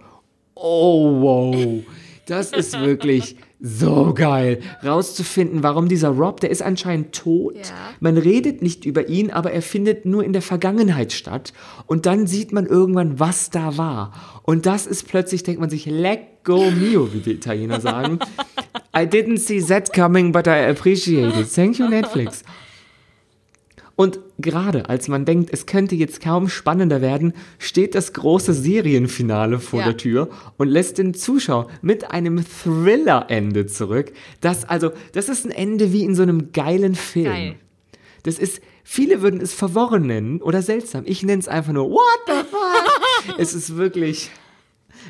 Oh, 0.56 1.22
wow. 1.22 1.84
Das 2.26 2.52
ist 2.52 2.80
wirklich 2.80 3.36
so 3.60 4.14
geil. 4.14 4.60
Rauszufinden, 4.84 5.64
warum 5.64 5.88
dieser 5.88 6.10
Rob, 6.10 6.40
der 6.40 6.52
ist 6.52 6.62
anscheinend 6.62 7.14
tot. 7.14 7.56
Ja. 7.58 7.74
Man 8.00 8.18
redet 8.18 8.62
nicht 8.62 8.86
über 8.86 9.08
ihn, 9.10 9.32
aber 9.32 9.52
er 9.52 9.62
findet 9.62 10.06
nur 10.06 10.24
in 10.24 10.34
der 10.34 10.42
Vergangenheit 10.42 11.12
statt. 11.14 11.54
Und 11.86 12.06
dann 12.06 12.28
sieht 12.28 12.52
man 12.52 12.66
irgendwann, 12.66 13.20
was 13.20 13.50
da 13.50 13.78
war. 13.78 14.42
Und 14.44 14.66
das 14.66 14.88
ist 14.88 15.08
plötzlich, 15.08 15.44
denkt 15.44 15.62
man 15.62 15.70
sich, 15.70 15.86
let 15.86 16.20
go 16.44 16.72
mio, 16.72 17.14
wie 17.14 17.20
die 17.20 17.32
Italiener 17.32 17.80
sagen. 17.80 18.20
I 18.96 19.02
didn't 19.02 19.40
see 19.40 19.62
that 19.62 19.94
coming, 19.94 20.32
but 20.32 20.46
I 20.46 20.70
appreciate 20.70 21.40
it. 21.40 21.54
Thank 21.54 21.80
you, 21.80 21.88
Netflix. 21.88 22.44
Und 23.96 24.20
gerade 24.40 24.90
als 24.90 25.08
man 25.08 25.24
denkt, 25.24 25.52
es 25.54 25.68
könnte 25.68 25.94
jetzt 25.96 26.20
kaum 26.20 26.50
spannender 26.50 27.00
werden, 27.02 27.34
steht 27.60 27.94
das 27.94 28.14
große 28.14 28.54
Serienfinale 28.54 29.60
vor 29.60 29.80
Ja. 29.82 29.86
der 29.86 29.98
Tür 29.98 30.30
und 30.58 30.68
lässt 30.68 30.98
den 30.98 31.14
Zuschauer 31.14 31.68
mit 31.84 32.10
einem 32.10 32.44
Thriller-Ende 32.44 33.68
zurück. 33.68 34.12
Das 34.42 34.66
also, 34.66 34.92
das 35.12 35.30
ist 35.30 35.46
ein 35.46 35.52
Ende 35.52 35.94
wie 35.94 36.04
in 36.04 36.16
so 36.16 36.24
einem 36.24 36.52
geilen 36.54 36.96
Film. 36.96 37.26
Geil. 37.26 37.56
Das 38.24 38.40
ist, 38.40 38.62
viele 38.84 39.22
würden 39.22 39.42
es 39.42 39.54
verworren 39.54 40.08
nennen 40.08 40.42
oder 40.42 40.62
seltsam. 40.64 41.04
Ich 41.06 41.22
nenne 41.24 41.40
es 41.42 41.48
einfach 41.48 41.74
nur 41.74 41.92
What 41.92 42.20
the 42.26 42.34
fuck? 42.50 43.38
es 43.38 43.54
ist 43.54 43.76
wirklich, 43.76 44.32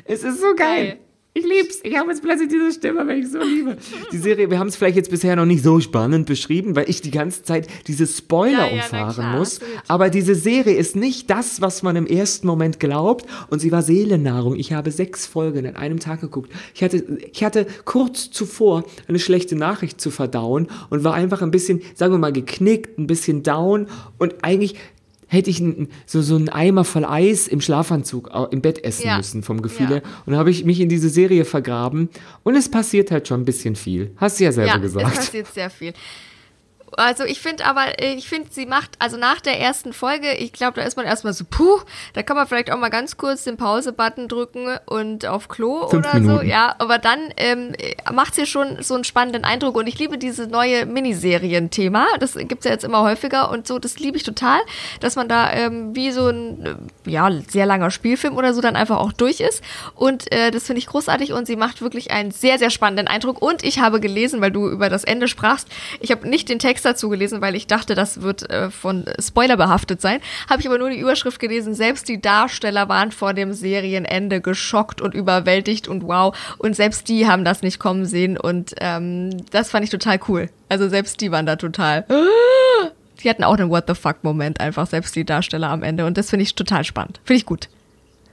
es 0.04 0.24
ist 0.24 0.40
so 0.40 0.54
geil. 0.54 0.86
Geil. 0.88 0.98
Ich 1.36 1.44
lieb's. 1.44 1.80
Ich 1.82 1.96
habe 1.96 2.10
jetzt 2.10 2.22
plötzlich 2.22 2.48
diese 2.48 2.70
Stimme, 2.70 3.04
weil 3.08 3.18
ich 3.18 3.28
so 3.28 3.40
liebe. 3.40 3.76
Die 4.12 4.18
Serie, 4.18 4.50
wir 4.50 4.60
haben 4.60 4.68
es 4.68 4.76
vielleicht 4.76 4.94
jetzt 4.94 5.10
bisher 5.10 5.34
noch 5.34 5.46
nicht 5.46 5.64
so 5.64 5.80
spannend 5.80 6.26
beschrieben, 6.26 6.76
weil 6.76 6.88
ich 6.88 7.00
die 7.02 7.10
ganze 7.10 7.42
Zeit 7.42 7.66
diese 7.88 8.06
Spoiler 8.06 8.68
Ja, 8.68 8.76
ja, 8.76 8.82
umfahren 8.84 9.14
klar, 9.14 9.38
muss. 9.38 9.58
Aber 9.88 10.10
diese 10.10 10.36
Serie 10.36 10.76
ist 10.76 10.94
nicht 10.94 11.28
das, 11.30 11.60
was 11.60 11.82
man 11.82 11.96
im 11.96 12.06
ersten 12.06 12.46
Moment 12.46 12.78
glaubt. 12.78 13.26
Und 13.50 13.58
sie 13.58 13.72
war 13.72 13.82
Seelennahrung. 13.82 14.54
Ich 14.54 14.72
habe 14.72 14.92
sechs 14.92 15.26
Folgen 15.26 15.64
in 15.64 15.74
einem 15.74 15.98
Tag 15.98 16.20
geguckt. 16.20 16.52
Ich 16.72 16.84
hatte, 16.84 17.04
ich 17.32 17.42
hatte 17.42 17.66
kurz 17.84 18.30
zuvor 18.30 18.84
eine 19.08 19.18
schlechte 19.18 19.56
Nachricht 19.56 20.00
zu 20.00 20.12
verdauen 20.12 20.68
und 20.88 21.02
war 21.02 21.14
einfach 21.14 21.42
ein 21.42 21.50
bisschen, 21.50 21.82
sagen 21.96 22.14
wir 22.14 22.18
mal, 22.18 22.32
geknickt, 22.32 22.96
ein 22.96 23.08
bisschen 23.08 23.42
down. 23.42 23.88
Und 24.18 24.36
eigentlich 24.42 24.76
hätte 25.26 25.50
ich 25.50 25.62
so, 26.06 26.22
so 26.22 26.36
einen 26.36 26.48
Eimer 26.48 26.84
voll 26.84 27.04
Eis 27.04 27.48
im 27.48 27.60
Schlafanzug 27.60 28.30
im 28.50 28.60
Bett 28.60 28.82
essen 28.84 29.06
Ja. 29.06 29.16
müssen, 29.16 29.42
vom 29.42 29.62
Gefühl 29.62 29.86
Ja. 29.86 29.92
her. 29.96 30.02
Und 30.26 30.32
dann 30.32 30.36
habe 30.38 30.50
ich 30.50 30.64
mich 30.64 30.80
in 30.80 30.88
diese 30.88 31.08
Serie 31.08 31.44
vergraben. 31.44 32.08
Und 32.42 32.54
es 32.56 32.70
passiert 32.70 33.10
halt 33.10 33.26
schon 33.28 33.40
ein 33.42 33.44
bisschen 33.44 33.76
viel. 33.76 34.12
Hast 34.16 34.40
du 34.40 34.44
ja 34.44 34.52
selber 34.52 34.72
Ja, 34.72 34.76
gesagt. 34.78 35.08
es 35.08 35.14
passiert 35.26 35.46
sehr 35.52 35.70
viel. 35.70 35.92
Also 36.96 37.24
ich 37.24 37.40
finde 37.40 37.66
aber, 37.66 37.98
ich 37.98 38.28
finde, 38.28 38.48
sie 38.50 38.66
macht, 38.66 38.90
also 38.98 39.16
nach 39.16 39.40
der 39.40 39.60
ersten 39.60 39.92
Folge, 39.92 40.34
ich 40.34 40.52
glaube, 40.52 40.80
da 40.80 40.86
ist 40.86 40.96
man 40.96 41.06
erstmal 41.06 41.32
so, 41.32 41.44
puh, 41.48 41.80
da 42.12 42.22
kann 42.22 42.36
man 42.36 42.46
vielleicht 42.46 42.70
auch 42.70 42.78
mal 42.78 42.90
ganz 42.90 43.16
kurz 43.16 43.44
den 43.44 43.56
Pause-Button 43.56 44.28
drücken 44.28 44.78
und 44.86 45.26
auf 45.26 45.48
Klo 45.48 45.88
Fünf 45.88 46.06
oder 46.06 46.18
so. 46.18 46.30
Minuten. 46.30 46.48
Ja, 46.48 46.74
aber 46.78 46.98
dann 46.98 47.18
ähm, 47.36 47.72
macht 48.12 48.34
sie 48.34 48.46
schon 48.46 48.82
so 48.82 48.94
einen 48.94 49.04
spannenden 49.04 49.44
Eindruck 49.44 49.76
und 49.76 49.86
ich 49.86 49.98
liebe 49.98 50.18
diese 50.18 50.46
neue 50.46 50.86
Miniserien-Thema. 50.86 52.06
Das 52.20 52.34
gibt's 52.34 52.64
ja 52.64 52.70
jetzt 52.70 52.84
immer 52.84 53.02
häufiger 53.02 53.50
und 53.50 53.66
so, 53.66 53.78
das 53.78 53.98
liebe 53.98 54.16
ich 54.16 54.22
total, 54.22 54.60
dass 55.00 55.16
man 55.16 55.28
da 55.28 55.52
ähm, 55.52 55.94
wie 55.94 56.10
so 56.10 56.28
ein, 56.28 56.90
ja, 57.06 57.30
sehr 57.48 57.66
langer 57.66 57.90
Spielfilm 57.90 58.36
oder 58.36 58.54
so 58.54 58.60
dann 58.60 58.76
einfach 58.76 58.98
auch 58.98 59.12
durch 59.12 59.40
ist. 59.40 59.62
Und 59.94 60.30
äh, 60.32 60.50
das 60.50 60.64
finde 60.64 60.78
ich 60.78 60.86
großartig 60.86 61.32
und 61.32 61.46
sie 61.46 61.56
macht 61.56 61.82
wirklich 61.82 62.10
einen 62.10 62.30
sehr, 62.30 62.58
sehr 62.58 62.70
spannenden 62.70 63.08
Eindruck. 63.08 63.42
Und 63.42 63.64
ich 63.64 63.80
habe 63.80 64.00
gelesen, 64.00 64.40
weil 64.40 64.50
du 64.50 64.68
über 64.68 64.88
das 64.88 65.04
Ende 65.04 65.28
sprachst, 65.28 65.68
ich 66.00 66.10
habe 66.10 66.28
nicht 66.28 66.48
den 66.48 66.58
Text 66.58 66.83
dazu 66.84 67.08
gelesen, 67.08 67.40
weil 67.40 67.54
ich 67.54 67.66
dachte, 67.66 67.94
das 67.94 68.22
wird 68.22 68.48
äh, 68.50 68.70
von 68.70 69.04
Spoiler 69.18 69.56
behaftet 69.56 70.00
sein. 70.00 70.20
Habe 70.48 70.60
ich 70.60 70.68
aber 70.68 70.78
nur 70.78 70.90
die 70.90 70.98
Überschrift 70.98 71.40
gelesen. 71.40 71.74
Selbst 71.74 72.08
die 72.08 72.20
Darsteller 72.20 72.88
waren 72.88 73.12
vor 73.12 73.34
dem 73.34 73.52
Serienende 73.52 74.40
geschockt 74.40 75.00
und 75.00 75.14
überwältigt 75.14 75.88
und 75.88 76.04
wow. 76.04 76.36
Und 76.58 76.76
selbst 76.76 77.08
die 77.08 77.26
haben 77.26 77.44
das 77.44 77.62
nicht 77.62 77.78
kommen 77.78 78.06
sehen. 78.06 78.36
Und 78.38 78.74
ähm, 78.80 79.44
das 79.50 79.70
fand 79.70 79.84
ich 79.84 79.90
total 79.90 80.20
cool. 80.28 80.50
Also 80.68 80.88
selbst 80.88 81.20
die 81.20 81.30
waren 81.30 81.46
da 81.46 81.56
total. 81.56 82.06
Die 83.22 83.30
hatten 83.30 83.44
auch 83.44 83.56
einen 83.56 83.70
What 83.70 83.84
the 83.86 83.94
fuck-Moment, 83.94 84.60
einfach 84.60 84.86
selbst 84.86 85.16
die 85.16 85.24
Darsteller 85.24 85.70
am 85.70 85.82
Ende. 85.82 86.04
Und 86.04 86.18
das 86.18 86.28
finde 86.28 86.42
ich 86.42 86.54
total 86.56 86.84
spannend. 86.84 87.20
Finde 87.24 87.38
ich 87.38 87.46
gut. 87.46 87.70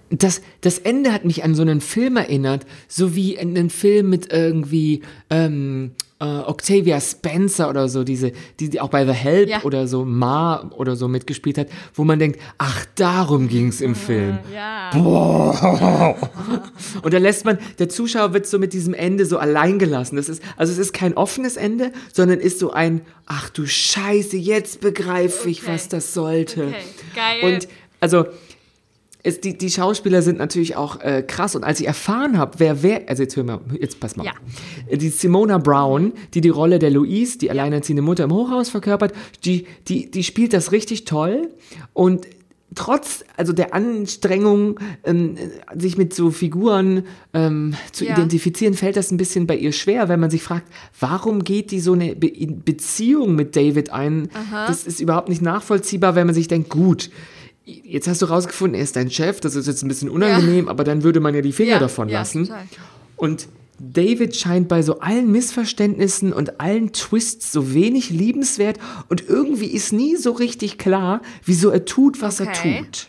das, 0.09 0.41
das 0.59 0.79
Ende 0.79 1.13
hat 1.13 1.23
mich 1.23 1.45
an 1.45 1.55
so 1.55 1.61
einen 1.61 1.79
Film 1.79 2.17
erinnert, 2.17 2.65
so 2.89 3.15
wie 3.15 3.39
einen 3.39 3.69
Film 3.69 4.09
mit 4.09 4.33
irgendwie 4.33 5.01
ähm, 5.29 5.91
äh, 6.21 6.23
Octavia 6.23 7.01
Spencer 7.01 7.69
oder 7.69 7.89
so, 7.89 8.03
diese, 8.03 8.31
die, 8.59 8.69
die 8.69 8.79
auch 8.79 8.89
bei 8.89 9.05
The 9.05 9.11
Help 9.11 9.49
Ja. 9.49 9.63
oder 9.63 9.87
so, 9.87 10.05
Ma 10.05 10.69
oder 10.77 10.95
so 10.95 11.07
mitgespielt 11.07 11.57
hat, 11.57 11.67
wo 11.95 12.03
man 12.03 12.19
denkt, 12.19 12.39
ach, 12.59 12.85
darum 12.95 13.47
ging's 13.49 13.81
im 13.81 13.95
Film. 13.95 14.37
Ja. 14.53 14.91
Und 17.01 17.13
dann 17.13 17.21
lässt 17.23 17.43
man, 17.45 17.57
der 17.79 17.89
Zuschauer 17.89 18.33
wird 18.33 18.45
so 18.45 18.59
mit 18.59 18.73
diesem 18.73 18.93
Ende 18.93 19.25
so 19.25 19.37
allein 19.39 19.79
gelassen. 19.79 20.15
Das 20.15 20.29
ist, 20.29 20.41
also 20.57 20.71
es 20.71 20.77
ist 20.79 20.93
kein 20.93 21.15
offenes 21.17 21.57
Ende, 21.57 21.91
sondern 22.13 22.39
ist 22.39 22.59
so 22.59 22.71
ein, 22.71 23.01
ach 23.25 23.49
du 23.49 23.65
Scheiße, 23.65 24.37
jetzt 24.37 24.81
begreife 24.81 25.49
ich, 25.49 25.63
Okay. 25.63 25.73
was 25.73 25.87
das 25.89 26.13
sollte. 26.13 26.67
Okay, 26.67 26.75
geil. 27.41 27.53
Und 27.55 27.67
also, 27.99 28.25
es, 29.23 29.39
die, 29.39 29.57
die 29.57 29.69
Schauspieler 29.69 30.21
sind 30.21 30.37
natürlich 30.39 30.75
auch 30.75 30.99
äh, 31.01 31.23
krass. 31.25 31.55
Und 31.55 31.63
als 31.63 31.79
ich 31.79 31.87
erfahren 31.87 32.37
habe, 32.37 32.53
wer 32.59 32.83
wer, 32.83 33.07
also 33.07 33.23
jetzt 33.23 33.35
hör 33.35 33.43
mal, 33.43 33.59
jetzt 33.79 33.99
pass 33.99 34.15
mal. 34.15 34.25
Ja. 34.25 34.33
Die 34.95 35.09
Simona 35.09 35.57
Brown, 35.57 36.13
die 36.33 36.41
die 36.41 36.49
Rolle 36.49 36.79
der 36.79 36.89
Louise, 36.89 37.37
die 37.37 37.49
alleinerziehende 37.51 38.01
Mutter 38.01 38.23
im 38.23 38.33
Hochhaus 38.33 38.69
verkörpert, 38.69 39.13
die, 39.45 39.65
die, 39.87 40.09
die 40.09 40.23
spielt 40.23 40.53
das 40.53 40.71
richtig 40.71 41.05
toll. 41.05 41.49
Und 41.93 42.25
trotz 42.73 43.25
also 43.35 43.53
der 43.53 43.73
Anstrengung, 43.73 44.79
ähm, 45.03 45.35
sich 45.75 45.97
mit 45.97 46.13
so 46.13 46.31
Figuren 46.31 47.03
ähm, 47.33 47.75
zu 47.91 48.05
Ja. 48.05 48.13
identifizieren, 48.13 48.73
fällt 48.75 48.95
das 48.95 49.11
ein 49.11 49.17
bisschen 49.17 49.45
bei 49.45 49.57
ihr 49.57 49.73
schwer, 49.73 50.09
wenn 50.09 50.19
man 50.19 50.29
sich 50.29 50.41
fragt, 50.41 50.67
warum 50.99 51.43
geht 51.43 51.71
die 51.71 51.79
so 51.81 51.93
eine 51.93 52.15
Be 52.15 52.31
Beziehung 52.47 53.35
mit 53.35 53.55
David 53.55 53.91
ein? 53.91 54.29
Das 54.67 54.87
ist 54.87 55.01
überhaupt 55.01 55.29
nicht 55.29 55.41
nachvollziehbar, 55.41 56.15
wenn 56.15 56.27
man 56.27 56.33
sich 56.33 56.47
denkt, 56.47 56.69
gut, 56.69 57.09
jetzt 57.65 58.07
hast 58.07 58.21
du 58.21 58.25
rausgefunden, 58.25 58.75
er 58.75 58.83
ist 58.83 58.95
dein 58.95 59.11
Chef, 59.11 59.39
das 59.39 59.55
ist 59.55 59.67
jetzt 59.67 59.83
ein 59.83 59.87
bisschen 59.87 60.09
unangenehm, 60.09 60.67
aber 60.67 60.83
dann 60.83 61.03
würde 61.03 61.19
man 61.19 61.35
ja 61.35 61.41
die 61.41 61.51
Finger 61.51 61.71
Ja, 61.73 61.79
davon 61.79 62.09
ja, 62.09 62.19
lassen. 62.19 62.45
total. 62.47 62.63
Und 63.15 63.47
David 63.79 64.35
scheint 64.35 64.67
bei 64.67 64.81
so 64.83 64.99
allen 64.99 65.31
Missverständnissen 65.31 66.33
und 66.33 66.59
allen 66.59 66.91
Twists 66.93 67.51
so 67.51 67.73
wenig 67.73 68.09
liebenswert 68.09 68.77
und 69.09 69.27
irgendwie 69.27 69.67
ist 69.67 69.91
nie 69.93 70.15
so 70.17 70.31
richtig 70.31 70.77
klar, 70.77 71.21
wieso 71.45 71.69
er 71.69 71.85
tut, 71.85 72.21
was 72.21 72.41
Okay. 72.41 72.75
er 72.77 72.81
tut. 72.83 73.07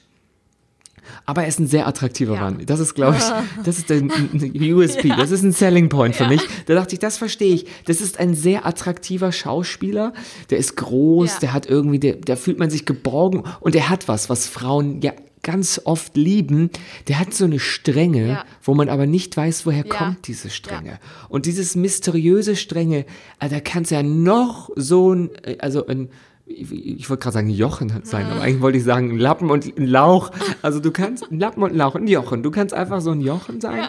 Aber 1.26 1.42
er 1.42 1.48
ist 1.48 1.58
ein 1.60 1.66
sehr 1.66 1.86
attraktiver 1.86 2.34
Ja. 2.34 2.40
Mann. 2.40 2.62
Das 2.66 2.80
ist, 2.80 2.94
glaube 2.94 3.16
ich, 3.18 3.24
das 3.64 3.78
ist 3.78 3.90
der 3.90 4.02
USP. 4.02 5.08
Das 5.16 5.30
ist 5.30 5.42
ein 5.42 5.52
Selling 5.52 5.88
Point 5.88 6.16
für 6.16 6.26
mich. 6.28 6.40
Da 6.66 6.74
dachte 6.74 6.94
ich, 6.94 6.98
das 6.98 7.16
verstehe 7.16 7.54
ich. 7.54 7.66
Das 7.86 8.00
ist 8.00 8.18
ein 8.20 8.34
sehr 8.34 8.66
attraktiver 8.66 9.32
Schauspieler. 9.32 10.12
Der 10.50 10.58
ist 10.58 10.76
groß, 10.76 11.34
Ja. 11.34 11.38
der 11.40 11.52
hat 11.52 11.66
irgendwie, 11.66 11.98
der, 11.98 12.16
da 12.16 12.36
fühlt 12.36 12.58
man 12.58 12.70
sich 12.70 12.86
geborgen 12.86 13.44
und 13.60 13.74
er 13.74 13.88
hat 13.88 14.08
was, 14.08 14.28
was 14.30 14.46
Frauen 14.46 15.00
ja 15.02 15.12
ganz 15.44 15.80
oft 15.84 16.16
lieben. 16.16 16.70
Der 17.08 17.18
hat 17.18 17.34
so 17.34 17.44
eine 17.46 17.58
Strenge, 17.58 18.28
Ja. 18.28 18.44
wo 18.62 18.74
man 18.74 18.88
aber 18.88 19.06
nicht 19.06 19.36
weiß, 19.36 19.66
woher 19.66 19.84
Ja. 19.84 19.92
kommt 19.94 20.28
diese 20.28 20.50
Strenge. 20.50 21.00
Und 21.28 21.46
dieses 21.46 21.74
mysteriöse 21.74 22.54
Strenge, 22.54 23.06
äh, 23.40 23.48
da 23.48 23.58
kann 23.58 23.82
es 23.82 23.90
ja 23.90 24.04
noch 24.04 24.70
so 24.76 25.12
ein, 25.12 25.30
also 25.58 25.84
ein, 25.86 26.10
ich, 26.46 26.72
ich 26.72 27.10
wollte 27.10 27.22
gerade 27.22 27.34
sagen 27.34 27.50
Jochen 27.50 27.92
sein, 28.04 28.26
aber 28.26 28.40
eigentlich 28.40 28.62
wollte 28.62 28.78
ich 28.78 28.84
sagen 28.84 29.10
ein 29.10 29.18
Lappen 29.18 29.50
und 29.50 29.66
ein 29.78 29.86
Lauch. 29.86 30.30
Also 30.62 30.80
du 30.80 30.90
kannst, 30.90 31.30
ein 31.30 31.38
Lappen 31.38 31.62
und 31.62 31.72
ein 31.72 31.76
Lauch, 31.76 31.94
ein 31.94 32.06
Jochen. 32.06 32.42
Du 32.42 32.50
kannst 32.50 32.74
einfach 32.74 33.00
so 33.00 33.10
ein 33.10 33.20
Jochen 33.20 33.60
sein. 33.60 33.88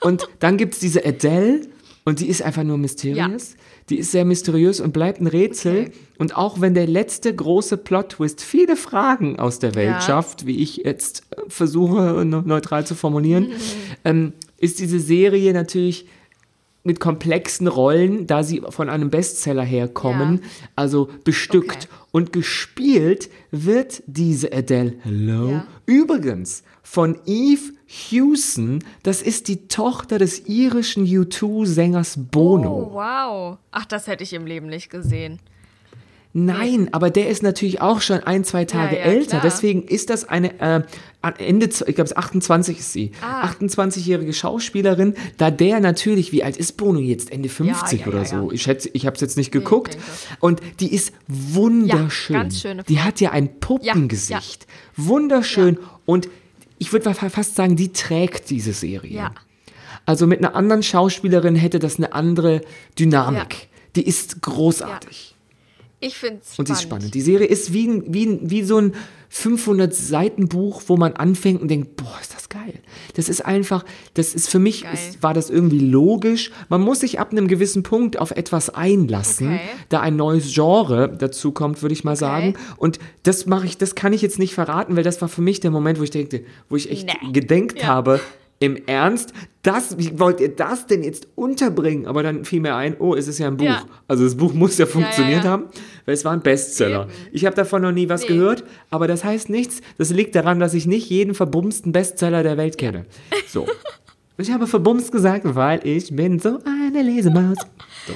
Und 0.00 0.28
dann 0.40 0.56
gibt 0.56 0.74
es 0.74 0.80
diese 0.80 1.04
Adele, 1.04 1.62
Und 2.08 2.20
die 2.20 2.28
ist 2.28 2.40
einfach 2.40 2.62
nur 2.62 2.78
mysteriös. 2.78 3.50
Ja. 3.50 3.56
Die 3.88 3.98
ist 3.98 4.12
sehr 4.12 4.24
mysteriös 4.24 4.80
und 4.80 4.92
bleibt 4.92 5.20
ein 5.20 5.26
Rätsel. 5.26 5.86
Okay. 5.88 5.92
Und 6.18 6.36
auch 6.36 6.60
wenn 6.60 6.72
der 6.72 6.86
letzte 6.86 7.34
große 7.34 7.76
Plot-Twist 7.76 8.42
viele 8.42 8.76
Fragen 8.76 9.40
aus 9.40 9.58
der 9.58 9.74
Welt 9.74 9.88
ja. 9.88 10.00
schafft, 10.00 10.46
wie 10.46 10.62
ich 10.62 10.76
jetzt 10.76 11.24
äh, 11.30 11.40
versuche, 11.48 12.24
neutral 12.24 12.86
zu 12.86 12.94
formulieren, 12.94 13.48
ähm, 14.04 14.34
ist 14.56 14.78
diese 14.78 15.00
Serie 15.00 15.52
natürlich 15.52 16.06
mit 16.86 17.00
komplexen 17.00 17.66
Rollen, 17.66 18.26
da 18.26 18.42
sie 18.42 18.62
von 18.70 18.88
einem 18.88 19.10
Bestseller 19.10 19.64
herkommen, 19.64 20.40
ja. 20.42 20.68
also 20.76 21.10
bestückt. 21.24 21.88
Okay. 21.90 22.02
Und 22.12 22.32
gespielt 22.32 23.28
wird 23.50 24.02
diese 24.06 24.52
Adele 24.52 24.94
Hello 25.02 25.50
ja. 25.50 25.66
übrigens 25.84 26.62
von 26.82 27.18
Eve 27.26 27.72
Hewson. 27.86 28.82
Das 29.02 29.20
ist 29.20 29.48
die 29.48 29.68
Tochter 29.68 30.18
des 30.18 30.46
irischen 30.46 31.04
U2-Sängers 31.04 32.16
Bono. 32.30 32.90
Oh, 32.90 32.94
wow. 32.94 33.58
Ach, 33.70 33.84
das 33.84 34.06
hätte 34.06 34.24
ich 34.24 34.32
im 34.32 34.46
Leben 34.46 34.68
nicht 34.68 34.88
gesehen. 34.88 35.40
Nein, 36.38 36.90
aber 36.92 37.08
der 37.08 37.30
ist 37.30 37.42
natürlich 37.42 37.80
auch 37.80 38.02
schon 38.02 38.20
ein, 38.20 38.44
zwei 38.44 38.66
Tage 38.66 38.96
ja, 38.96 39.06
ja, 39.06 39.10
älter. 39.10 39.38
Klar. 39.38 39.42
Deswegen 39.42 39.84
ist 39.84 40.10
das 40.10 40.28
eine, 40.28 40.60
äh, 40.60 40.82
Ende, 41.38 41.64
ich 41.64 41.94
glaube, 41.94 42.14
28 42.14 42.78
ist 42.78 42.92
sie. 42.92 43.12
Ah. 43.22 43.48
28-jährige 43.48 44.34
Schauspielerin, 44.34 45.14
da 45.38 45.50
der 45.50 45.80
natürlich, 45.80 46.32
wie 46.32 46.44
alt 46.44 46.58
ist 46.58 46.76
Bono 46.76 47.00
jetzt? 47.00 47.32
Ende 47.32 47.48
50 47.48 48.00
ja, 48.00 48.06
oder 48.06 48.26
so. 48.26 48.52
Ich 48.52 48.60
schätze, 48.60 48.90
ich 48.92 49.06
habe 49.06 49.14
es 49.14 49.22
jetzt 49.22 49.38
nicht 49.38 49.50
geguckt. 49.50 49.96
Und 50.38 50.60
die 50.80 50.92
ist 50.92 51.14
wunderschön. 51.26 52.36
ganz 52.36 52.60
schöne 52.60 52.84
Frau. 52.84 52.86
Die 52.86 53.00
hat 53.00 53.18
ja 53.22 53.30
ein 53.30 53.58
Puppengesicht. 53.58 54.66
Wunderschön. 54.94 55.78
Und 56.04 56.28
ich 56.76 56.92
würde 56.92 57.14
fast 57.14 57.56
sagen, 57.56 57.76
die 57.76 57.94
trägt 57.94 58.50
diese 58.50 58.74
Serie. 58.74 59.10
Ja. 59.10 59.30
Also 60.04 60.26
mit 60.26 60.40
einer 60.40 60.54
anderen 60.54 60.82
Schauspielerin 60.82 61.56
hätte 61.56 61.78
das 61.78 61.96
eine 61.96 62.12
andere 62.12 62.60
Dynamik. 62.98 63.68
Die 63.96 64.06
ist 64.06 64.42
großartig. 64.42 65.35
Ich 66.00 66.16
finde 66.18 66.40
es 66.42 66.54
spannend. 66.54 66.58
Und 66.58 66.66
sie 66.66 66.72
ist 66.72 66.82
spannend. 66.82 67.14
Die 67.14 67.20
Serie 67.20 67.46
ist 67.46 67.72
wie, 67.72 68.02
wie, 68.06 68.38
wie 68.42 68.62
so 68.62 68.78
ein 68.78 68.92
500-Seiten-Buch, 69.32 70.82
wo 70.86 70.96
man 70.96 71.14
anfängt 71.14 71.60
und 71.60 71.68
denkt, 71.68 71.96
boah, 71.96 72.18
ist 72.20 72.34
das 72.34 72.48
geil. 72.48 72.74
Das 73.14 73.28
ist 73.28 73.44
einfach, 73.44 73.84
das 74.14 74.34
ist 74.34 74.48
für 74.48 74.58
mich, 74.58 74.84
ist, 74.92 75.22
war 75.22 75.34
das 75.34 75.50
irgendwie 75.50 75.78
logisch. 75.78 76.50
Man 76.68 76.82
muss 76.82 77.00
sich 77.00 77.18
ab 77.18 77.32
einem 77.32 77.48
gewissen 77.48 77.82
Punkt 77.82 78.18
auf 78.18 78.30
etwas 78.30 78.70
einlassen, 78.70 79.54
okay. 79.54 79.60
da 79.88 80.00
ein 80.00 80.16
neues 80.16 80.52
Genre 80.52 81.14
dazu 81.16 81.52
kommt, 81.52 81.82
würde 81.82 81.94
ich 81.94 82.04
mal 82.04 82.12
okay. 82.12 82.20
sagen. 82.20 82.54
Und 82.76 82.98
das 83.22 83.46
mache 83.46 83.66
ich, 83.66 83.78
das 83.78 83.94
kann 83.94 84.12
ich 84.12 84.22
jetzt 84.22 84.38
nicht 84.38 84.54
verraten, 84.54 84.96
weil 84.96 85.04
das 85.04 85.20
war 85.22 85.28
für 85.28 85.42
mich 85.42 85.60
der 85.60 85.70
Moment, 85.70 85.98
wo 85.98 86.02
ich 86.02 86.10
denke, 86.10 86.44
wo 86.68 86.76
ich 86.76 86.90
echt 86.90 87.06
nee. 87.06 87.32
gedenkt 87.32 87.80
ja. 87.80 87.88
habe, 87.88 88.20
im 88.58 88.76
Ernst, 88.86 89.32
das, 89.62 89.98
wie 89.98 90.18
wollt 90.18 90.40
ihr 90.40 90.48
das 90.48 90.86
denn 90.86 91.02
jetzt 91.02 91.28
unterbringen? 91.34 92.06
Aber 92.06 92.22
dann 92.22 92.44
fiel 92.44 92.60
mir 92.60 92.74
ein, 92.76 92.96
oh, 92.98 93.14
es 93.14 93.28
ist 93.28 93.38
ja 93.38 93.48
ein 93.48 93.56
Buch. 93.56 93.66
Ja. 93.66 93.84
Also 94.08 94.24
das 94.24 94.36
Buch 94.36 94.54
muss 94.54 94.78
ja 94.78 94.86
funktioniert 94.86 95.40
ja, 95.40 95.44
ja, 95.44 95.50
haben, 95.50 95.64
weil 96.04 96.14
es 96.14 96.24
war 96.24 96.32
ein 96.32 96.40
Bestseller. 96.40 97.02
Eben. 97.02 97.12
Ich 97.32 97.44
habe 97.44 97.56
davon 97.56 97.82
noch 97.82 97.92
nie 97.92 98.08
was 98.08 98.22
nee. 98.22 98.28
gehört, 98.28 98.64
aber 98.90 99.08
das 99.08 99.24
heißt 99.24 99.50
nichts. 99.50 99.80
Das 99.98 100.10
liegt 100.10 100.34
daran, 100.34 100.60
dass 100.60 100.72
ich 100.74 100.86
nicht 100.86 101.10
jeden 101.10 101.34
verbumsten 101.34 101.92
Bestseller 101.92 102.42
der 102.42 102.56
Welt 102.56 102.78
kenne. 102.78 103.06
So. 103.48 103.66
Ich 104.38 104.50
habe 104.52 104.66
verbumst 104.66 105.12
gesagt, 105.12 105.42
weil 105.54 105.80
ich 105.86 106.14
bin 106.14 106.38
so 106.38 106.58
eine 106.64 107.02
Lesemaus. 107.02 107.56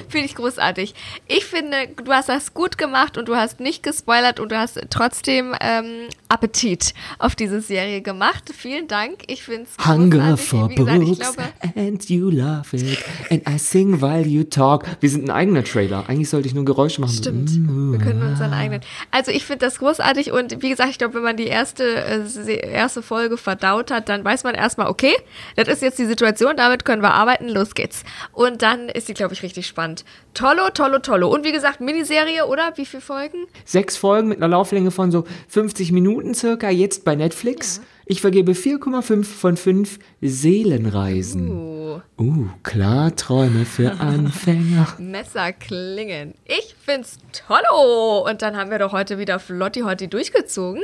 Finde 0.09 0.25
ich 0.25 0.35
großartig. 0.35 0.93
Ich 1.27 1.45
finde, 1.45 1.89
du 2.03 2.11
hast 2.11 2.29
das 2.29 2.53
gut 2.53 2.77
gemacht 2.77 3.17
und 3.17 3.27
du 3.27 3.35
hast 3.35 3.59
nicht 3.59 3.83
gespoilert 3.83 4.39
und 4.39 4.51
du 4.51 4.57
hast 4.57 4.79
trotzdem 4.89 5.53
ähm, 5.59 6.07
Appetit 6.29 6.93
auf 7.19 7.35
diese 7.35 7.61
Serie 7.61 8.01
gemacht. 8.01 8.51
Vielen 8.55 8.87
Dank. 8.87 9.23
Ich 9.27 9.43
finde 9.43 9.63
es 9.63 9.85
Hunger 9.85 10.37
for 10.37 10.69
gesagt, 10.69 10.99
books 10.99 11.19
glaube, 11.19 11.43
and 11.75 12.09
you 12.09 12.29
love 12.29 12.75
it 12.75 12.99
and 13.29 13.47
I 13.47 13.57
sing 13.57 14.01
while 14.01 14.25
you 14.25 14.43
talk. 14.43 14.85
Wir 14.99 15.09
sind 15.09 15.25
ein 15.25 15.31
eigener 15.31 15.63
Trailer. 15.63 16.05
Eigentlich 16.07 16.29
sollte 16.29 16.47
ich 16.47 16.53
nur 16.53 16.65
Geräusche 16.65 17.01
machen. 17.01 17.13
Stimmt. 17.13 17.49
Wir 17.51 17.99
können 17.99 18.21
uns 18.21 18.41
einen 18.41 18.53
eigenen. 18.53 18.81
Also 19.11 19.31
ich 19.31 19.45
finde 19.45 19.65
das 19.65 19.79
großartig 19.79 20.31
und 20.31 20.61
wie 20.61 20.69
gesagt, 20.69 20.89
ich 20.89 20.97
glaube, 20.97 21.15
wenn 21.15 21.23
man 21.23 21.37
die 21.37 21.47
erste, 21.47 21.83
äh, 21.83 22.71
erste 22.71 23.01
Folge 23.01 23.37
verdaut 23.37 23.91
hat, 23.91 24.09
dann 24.09 24.23
weiß 24.23 24.43
man 24.43 24.55
erstmal, 24.55 24.87
okay, 24.87 25.13
das 25.55 25.67
ist 25.67 25.81
jetzt 25.81 25.99
die 25.99 26.05
Situation, 26.05 26.55
damit 26.55 26.85
können 26.85 27.01
wir 27.01 27.13
arbeiten, 27.13 27.49
los 27.49 27.75
geht's. 27.75 28.03
Und 28.31 28.61
dann 28.61 28.89
ist 28.89 29.07
sie, 29.07 29.13
glaube 29.13 29.33
ich, 29.33 29.43
richtig 29.43 29.67
spannend 29.67 29.80
spannend. 29.81 30.05
Tollo, 30.33 30.69
tollo, 30.73 30.99
tollo. 30.99 31.29
Und 31.33 31.43
wie 31.43 31.51
gesagt, 31.51 31.81
Miniserie, 31.81 32.45
oder? 32.45 32.73
Wie 32.75 32.85
viele 32.85 33.01
Folgen? 33.01 33.45
Sechs 33.65 33.97
Folgen 33.97 34.29
mit 34.29 34.37
einer 34.37 34.47
Lauflänge 34.47 34.91
von 34.91 35.11
so 35.11 35.25
50 35.49 35.91
Minuten 35.91 36.33
circa, 36.33 36.69
jetzt 36.69 37.03
bei 37.03 37.15
Netflix. 37.15 37.77
Ja. 37.77 37.83
Ich 38.05 38.21
vergebe 38.21 38.53
4,5 38.53 39.23
von 39.23 39.57
5 39.57 39.99
Seelenreisen. 40.21 41.49
Uh. 41.49 42.01
uh, 42.19 42.47
Klarträume 42.63 43.65
für 43.65 43.91
Anfänger. 43.99 44.87
Messer 44.99 45.53
klingen. 45.53 46.33
Ich 46.45 46.75
find's 46.83 47.19
tollo. 47.47 48.27
Und 48.29 48.41
dann 48.41 48.57
haben 48.57 48.71
wir 48.71 48.79
doch 48.79 48.91
heute 48.91 49.17
wieder 49.17 49.39
Flotti 49.39 49.81
Hotti 49.81 50.07
durchgezogen. 50.07 50.81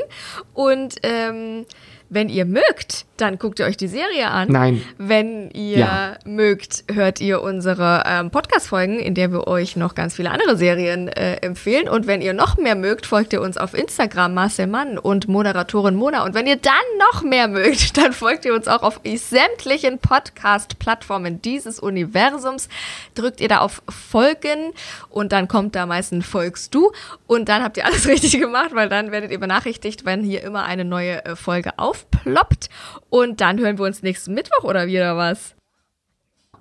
Und 0.53 0.95
ähm, 1.03 1.65
wenn 2.09 2.29
ihr 2.29 2.45
mögt, 2.45 3.05
dann 3.17 3.37
guckt 3.37 3.59
ihr 3.59 3.65
euch 3.65 3.77
die 3.77 3.87
Serie 3.87 4.29
an. 4.29 4.49
Nein. 4.49 4.81
Wenn 4.97 5.49
ihr 5.51 5.77
ja. 5.79 6.17
mögt, 6.25 6.83
hört 6.91 7.19
ihr 7.19 7.41
unsere 7.41 8.03
ähm, 8.05 8.29
Podcast-Folgen, 8.29 8.99
in 8.99 9.15
der 9.15 9.31
wir 9.31 9.47
euch 9.47 9.75
noch 9.75 9.95
ganz 9.95 10.15
viele 10.15 10.31
andere 10.31 10.55
Serien 10.55 11.07
äh, 11.07 11.37
empfehlen. 11.37 11.89
Und 11.89 12.07
wenn 12.07 12.21
ihr 12.21 12.33
noch 12.33 12.57
mehr 12.57 12.75
mögt, 12.75 13.05
folgt 13.05 13.33
ihr 13.33 13.41
uns 13.41 13.57
auf 13.57 13.73
Instagram, 13.73 14.33
Marcel 14.33 14.67
Mann 14.67 14.97
und 14.97 15.27
Moderatorin 15.27 15.95
Mona. 15.95 16.23
Und 16.23 16.35
wenn 16.35 16.47
ihr 16.47 16.57
dann 16.57 16.73
noch 17.11 17.23
mehr 17.23 17.47
mögt, 17.47 17.97
dann 17.97 18.13
folgt 18.13 18.45
ihr 18.45 18.53
uns 18.53 18.67
auch 18.67 18.83
auf 18.83 19.01
sämtlichen 19.03 19.99
Podcast-Plattformen 19.99 21.41
dieses 21.41 21.79
Universums. 21.79 22.69
Drückt 23.15 23.41
ihr 23.41 23.47
da 23.47 23.59
auf 23.59 23.81
Folgen 23.89 24.73
und 25.09 25.31
dann 25.31 25.47
kommt 25.47 25.75
da 25.75 25.85
meistens 25.85 26.25
Folgst 26.27 26.75
du. 26.75 26.91
Und 27.25 27.49
dann 27.49 27.63
habt 27.63 27.77
ihr 27.77 27.85
alles 27.85 28.07
richtig 28.07 28.39
gemacht, 28.39 28.71
weil 28.73 28.89
dann 28.89 29.11
werdet 29.11 29.31
ihr 29.31 29.39
benachrichtigt, 29.39 30.05
wenn 30.05 30.23
hier 30.23 30.43
immer 30.43 30.63
eine 30.63 30.85
neue 30.85 31.25
äh, 31.25 31.35
Folge 31.35 31.77
aufploppt. 31.97 32.69
Und 33.09 33.41
dann 33.41 33.59
hören 33.59 33.77
wir 33.77 33.85
uns 33.85 34.03
nächsten 34.03 34.33
Mittwoch 34.33 34.63
oder 34.63 34.87
wieder 34.87 35.17
was. 35.17 35.55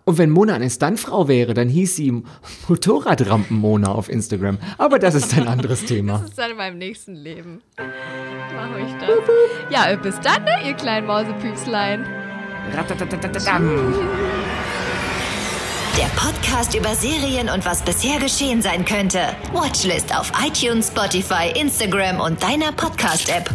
Und 0.04 0.18
wenn 0.18 0.30
Mona 0.30 0.54
eine 0.54 0.70
Stuntfrau 0.70 1.26
wäre, 1.26 1.52
dann 1.52 1.68
hieß 1.68 1.96
sie 1.96 2.22
Motorradrampen-Mona 2.68 3.88
auf 3.90 4.08
Instagram. 4.08 4.58
Aber 4.78 5.00
das 5.00 5.16
ist 5.16 5.36
ein 5.36 5.48
anderes 5.48 5.84
Thema. 5.86 6.18
Das 6.18 6.30
ist 6.30 6.38
dann 6.38 6.52
in 6.52 6.56
meinem 6.56 6.78
nächsten 6.78 7.14
Leben. 7.14 7.60
Mache 7.76 8.80
ich 8.86 8.92
das. 9.00 9.10
Ja, 9.68 9.96
bis 9.96 10.20
dann, 10.20 10.44
ne, 10.44 10.64
ihr 10.64 10.74
kleinen 10.74 11.08
Mausepüpslein. 11.08 12.06
Der 15.98 16.04
Podcast 16.14 16.74
über 16.76 16.94
Serien 16.94 17.48
und 17.48 17.64
was 17.64 17.82
bisher 17.82 18.20
geschehen 18.20 18.62
sein 18.62 18.84
könnte. 18.84 19.20
Watchlist 19.52 20.16
auf 20.16 20.30
iTunes, 20.46 20.88
Spotify, 20.88 21.50
Instagram 21.58 22.20
und 22.20 22.40
deiner 22.42 22.70
Podcast-App. 22.70 23.50